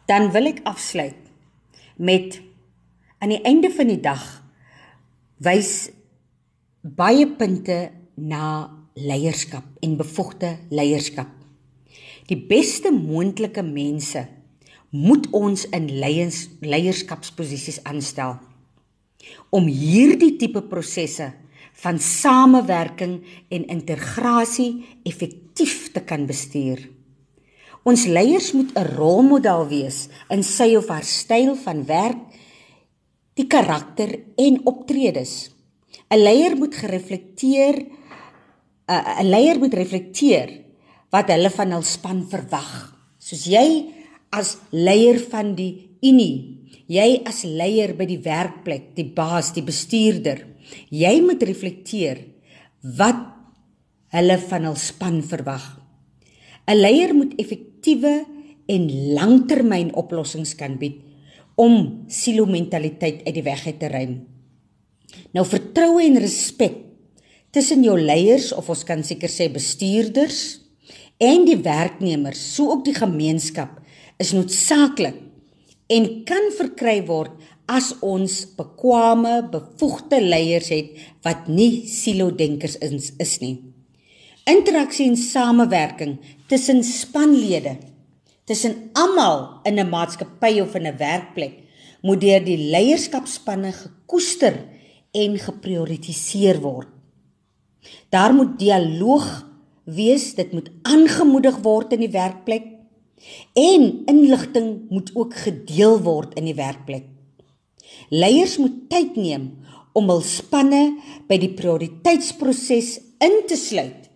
Dan 0.07 0.31
wil 0.31 0.47
ek 0.47 0.61
afsluit 0.63 1.19
met 1.97 2.41
aan 3.19 3.33
die 3.33 3.43
einde 3.43 3.71
van 3.71 3.91
die 3.91 4.01
dag 4.01 4.23
wys 5.43 5.91
baie 6.85 7.25
punte 7.25 7.79
na 8.21 8.69
leierskap 8.93 9.65
en 9.81 9.97
bevoegde 9.97 10.51
leierskap. 10.69 11.31
Die 12.29 12.37
beste 12.37 12.93
moontlike 12.93 13.63
mense 13.65 14.27
moet 14.93 15.25
ons 15.33 15.65
in 15.73 15.89
leiers, 15.89 16.45
leierskapsposisies 16.61 17.81
aanstel 17.89 18.37
om 19.49 19.65
hierdie 19.65 20.35
tipe 20.37 20.61
prosesse 20.69 21.31
van 21.81 21.97
samewerking 21.99 23.17
en 23.49 23.65
integrasie 23.73 24.85
effektief 25.09 25.89
te 25.95 26.05
kan 26.05 26.29
bestuur. 26.29 26.83
Ons 27.89 28.05
leiers 28.05 28.53
moet 28.53 28.77
'n 28.77 28.93
rolmodel 28.97 29.69
wees 29.69 30.09
in 30.29 30.43
sy 30.43 30.77
of 30.77 30.89
haar 30.89 31.05
styl 31.05 31.57
van 31.57 31.85
werk, 31.87 32.21
die 33.35 33.47
karakter 33.47 34.21
en 34.37 34.61
optredes. 34.67 35.54
'n 36.11 36.19
Leier 36.19 36.57
moet 36.57 36.75
gereflekteer 36.75 37.77
'n 38.89 39.29
leier 39.33 39.59
moet 39.59 39.75
reflekteer 39.75 40.51
wat 41.15 41.31
hulle 41.33 41.51
van 41.51 41.73
hul 41.73 41.85
span 41.87 42.25
verwag. 42.29 42.73
Soos 43.19 43.47
jy 43.49 43.95
as 44.35 44.59
leier 44.71 45.21
van 45.31 45.55
die 45.57 45.97
unie, 46.05 46.61
jy 46.91 47.23
as 47.25 47.45
leier 47.47 47.95
by 47.97 48.05
die 48.05 48.21
werkplek, 48.21 48.93
die 48.99 49.09
baas, 49.09 49.55
die 49.55 49.65
bestuurder, 49.65 50.43
jy 50.91 51.15
moet 51.25 51.43
reflekteer 51.47 52.21
wat 52.99 53.23
hulle 54.15 54.37
van 54.51 54.69
hul 54.69 54.77
span 54.77 55.23
verwag. 55.23 55.65
'n 56.69 56.77
Leier 56.77 57.15
moet 57.15 57.33
effektiewe 57.41 58.27
en 58.69 58.85
langtermynoplossings 59.17 60.55
kan 60.57 60.77
bied 60.79 61.01
om 61.57 62.05
silo 62.09 62.47
mentaliteit 62.47 63.25
uit 63.25 63.35
die 63.35 63.45
weg 63.45 63.65
te 63.79 63.89
ruim. 63.89 64.34
Nou 65.35 65.45
vertroue 65.47 66.05
en 66.05 66.19
respek 66.23 66.81
tussen 67.55 67.85
jou 67.87 67.97
leiers 68.01 68.53
of 68.53 68.69
ons 68.73 68.85
kan 68.87 69.03
seker 69.07 69.31
sê 69.31 69.49
bestuurders 69.53 70.61
en 71.23 71.45
die 71.47 71.61
werknemers, 71.63 72.41
so 72.57 72.73
ook 72.75 72.85
die 72.85 72.97
gemeenskap 72.97 73.79
is 74.19 74.33
noodsaaklik 74.35 75.21
en 75.95 76.09
kan 76.27 76.51
verkry 76.57 77.01
word 77.07 77.35
as 77.71 77.93
ons 78.05 78.43
bekwame, 78.59 79.39
bevoegde 79.53 80.21
leiers 80.21 80.69
het 80.73 80.99
wat 81.25 81.49
nie 81.49 81.87
silo-denkers 81.89 82.77
is, 82.85 83.13
is 83.21 83.39
nie. 83.41 83.57
Interaksie 84.51 85.07
en 85.09 85.17
samewerking 85.17 86.19
tussen 86.51 86.83
spanlede, 86.85 87.79
tussen 88.45 88.91
almal 88.93 89.63
in 89.65 89.79
'n 89.79 89.89
maatskappy 89.89 90.61
of 90.61 90.75
in 90.75 90.87
'n 90.87 90.99
werkplek 90.99 91.63
moet 92.03 92.21
deur 92.21 92.45
die 92.45 92.59
leierskapspanne 92.59 93.73
gekoester 93.73 94.55
en 95.15 95.39
geprioritiseer 95.39 96.61
word. 96.65 96.91
Daar 98.11 98.35
moet 98.35 98.59
dialoog 98.59 99.27
wees, 99.85 100.33
dit 100.35 100.53
moet 100.53 100.71
aangemoedig 100.83 101.59
word 101.63 101.93
in 101.97 102.05
die 102.07 102.13
werkplek 102.13 102.71
en 103.57 103.85
inligting 104.11 104.91
moet 104.91 105.11
ook 105.15 105.37
gedeel 105.47 106.01
word 106.05 106.35
in 106.39 106.49
die 106.49 106.57
werkplek. 106.57 107.07
Leiers 108.11 108.57
moet 108.59 108.85
tyd 108.91 109.17
neem 109.17 109.51
om 109.95 110.11
hul 110.11 110.25
spanne 110.27 110.83
by 111.29 111.39
die 111.41 111.53
prioriteitsproses 111.57 112.97
in 113.25 113.39
te 113.49 113.57
sluit 113.59 114.11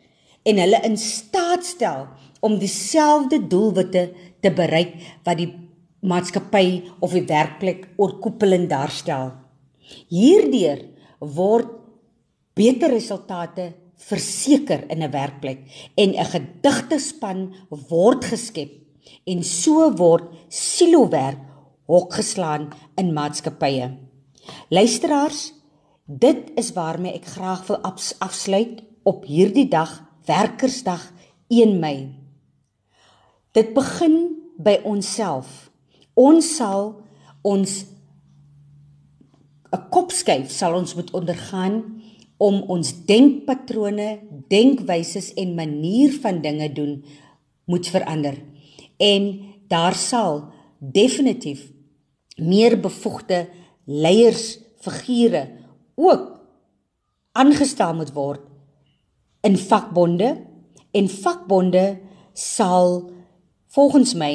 en 0.48 0.60
hulle 0.60 0.80
in 0.88 0.96
staat 1.00 1.66
stel 1.66 2.06
om 2.44 2.58
dieselfde 2.58 3.40
doelwitte 3.50 4.08
te 4.42 4.52
bereik 4.54 4.94
wat 5.26 5.40
die 5.40 5.50
maatskappy 6.08 6.82
of 7.02 7.14
die 7.14 7.26
werkplek 7.26 7.88
oorkoepelend 7.98 8.68
daarstel. 8.70 9.32
Hierdeur 10.08 10.84
word 11.20 11.70
beter 12.58 12.90
resultate 12.90 13.72
verseker 13.98 14.86
in 14.90 15.02
'n 15.02 15.10
werkplek 15.10 15.60
en 15.96 16.14
'n 16.14 16.30
gedigte 16.34 16.98
span 16.98 17.54
word 17.90 18.24
geskep 18.24 18.70
en 19.26 19.42
so 19.42 19.90
word 19.96 20.24
silowerk 20.48 21.38
hokgeslaan 21.86 22.68
in 22.96 23.12
maatskappye. 23.12 23.96
Luisteraars, 24.68 25.52
dit 26.04 26.50
is 26.56 26.72
waarmee 26.72 27.12
ek 27.12 27.24
graag 27.24 27.66
wil 27.68 27.80
afsluit 28.18 28.82
op 29.02 29.24
hierdie 29.24 29.68
dag, 29.68 30.04
Werkersdag 30.28 31.12
1 31.48 31.78
Mei. 31.80 32.12
Dit 33.56 33.72
begin 33.74 34.36
by 34.60 34.80
onsself. 34.84 35.70
Ons 36.14 36.56
sal 36.56 37.00
ons 37.42 37.84
'n 39.72 39.88
kopskuif 39.90 40.50
sal 40.50 40.74
ons 40.74 40.94
moet 40.94 41.10
ondergaan 41.10 42.02
om 42.36 42.62
ons 42.70 43.04
denkpatrone, 43.04 44.20
denkwyses 44.48 45.34
en 45.34 45.54
manier 45.54 46.12
van 46.22 46.40
dinge 46.40 46.72
doen 46.72 47.04
moet 47.64 47.86
verander. 47.86 48.38
En 48.96 49.40
daar 49.68 49.94
sal 49.94 50.44
definitief 50.78 51.70
meer 52.36 52.80
bevoegde 52.80 53.48
leiersfigure 53.84 55.48
ook 55.94 56.38
aangestel 57.32 57.94
moet 57.94 58.12
word 58.12 58.40
in 59.40 59.58
vakbonde 59.58 60.46
en 60.90 61.08
vakbonde 61.08 61.98
sal 62.32 63.10
volgens 63.66 64.14
my 64.14 64.32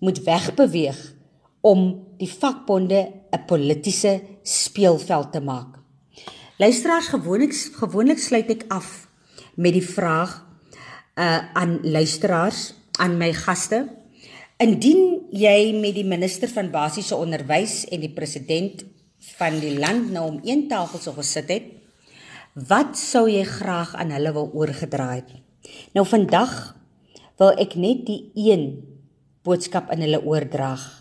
moet 0.00 0.22
wegbeweeg 0.24 0.98
om 1.60 2.06
die 2.20 2.30
vakbonde 2.30 3.00
'n 3.36 3.44
politieke 3.46 4.22
speelveld 4.42 5.32
te 5.32 5.40
maak. 5.40 5.78
Luisteraars 6.58 7.08
gewoonlik 7.08 7.52
gewoonlik 7.76 8.18
sluit 8.18 8.50
ek 8.50 8.64
af 8.68 9.08
met 9.54 9.72
die 9.72 9.84
vraag 9.84 10.44
uh 11.16 11.38
aan 11.52 11.78
luisteraars, 11.82 12.74
aan 12.98 13.16
my 13.16 13.32
gaste. 13.32 13.88
Indien 14.56 15.28
jy 15.30 15.72
met 15.80 15.94
die 15.94 16.04
minister 16.04 16.48
van 16.48 16.70
basiese 16.70 17.16
onderwys 17.16 17.84
en 17.92 18.00
die 18.00 18.12
president 18.12 18.84
van 19.36 19.60
die 19.60 19.78
land 19.78 20.10
nou 20.12 20.26
om 20.30 20.40
een 20.44 20.68
tafel 20.68 21.00
sou 21.00 21.14
gesit 21.16 21.48
het, 21.48 21.66
wat 22.68 22.96
sou 22.96 23.26
jy 23.28 23.44
graag 23.44 23.94
aan 23.94 24.10
hulle 24.16 24.32
wil 24.32 24.50
oorgedra 24.52 25.10
het? 25.14 25.28
Nou 25.92 26.06
vandag 26.08 26.76
wil 27.36 27.52
ek 27.60 27.76
net 27.76 28.06
die 28.08 28.30
een 28.34 28.80
boodskap 29.44 29.90
aan 29.92 30.04
hulle 30.04 30.22
oordraag. 30.24 30.95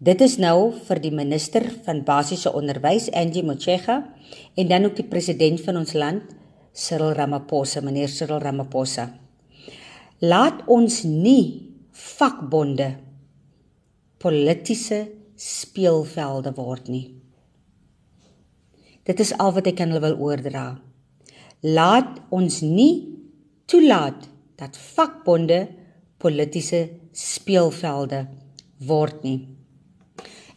Dit 0.00 0.22
is 0.24 0.38
nou 0.40 0.70
vir 0.86 0.96
die 1.04 1.12
minister 1.12 1.66
van 1.84 1.98
basiese 2.08 2.48
onderwys 2.56 3.10
Angie 3.12 3.42
Motshega 3.44 3.98
en 4.56 4.70
dan 4.70 4.88
ook 4.88 4.94
die 4.96 5.04
president 5.04 5.60
van 5.60 5.76
ons 5.76 5.92
land 5.92 6.30
Cyril 6.72 7.12
Ramaphosa, 7.18 7.82
meneer 7.84 8.08
Cyril 8.08 8.40
Ramaphosa. 8.40 9.10
Laat 10.24 10.64
ons 10.72 11.02
nie 11.04 11.68
vakbonde 11.92 12.94
politieke 14.24 15.02
speelvelde 15.36 16.54
word 16.56 16.88
nie. 16.88 17.04
Dit 19.04 19.20
is 19.20 19.36
al 19.36 19.52
wat 19.52 19.68
ek 19.68 19.84
aan 19.84 19.92
hulle 19.92 20.06
wil 20.06 20.18
oordra. 20.30 20.64
Laat 21.60 22.24
ons 22.32 22.62
nie 22.64 22.92
toelaat 23.68 24.30
dat 24.56 24.80
vakbonde 24.96 25.66
politieke 26.16 26.86
speelvelde 27.12 28.24
word 28.88 29.24
nie. 29.28 29.40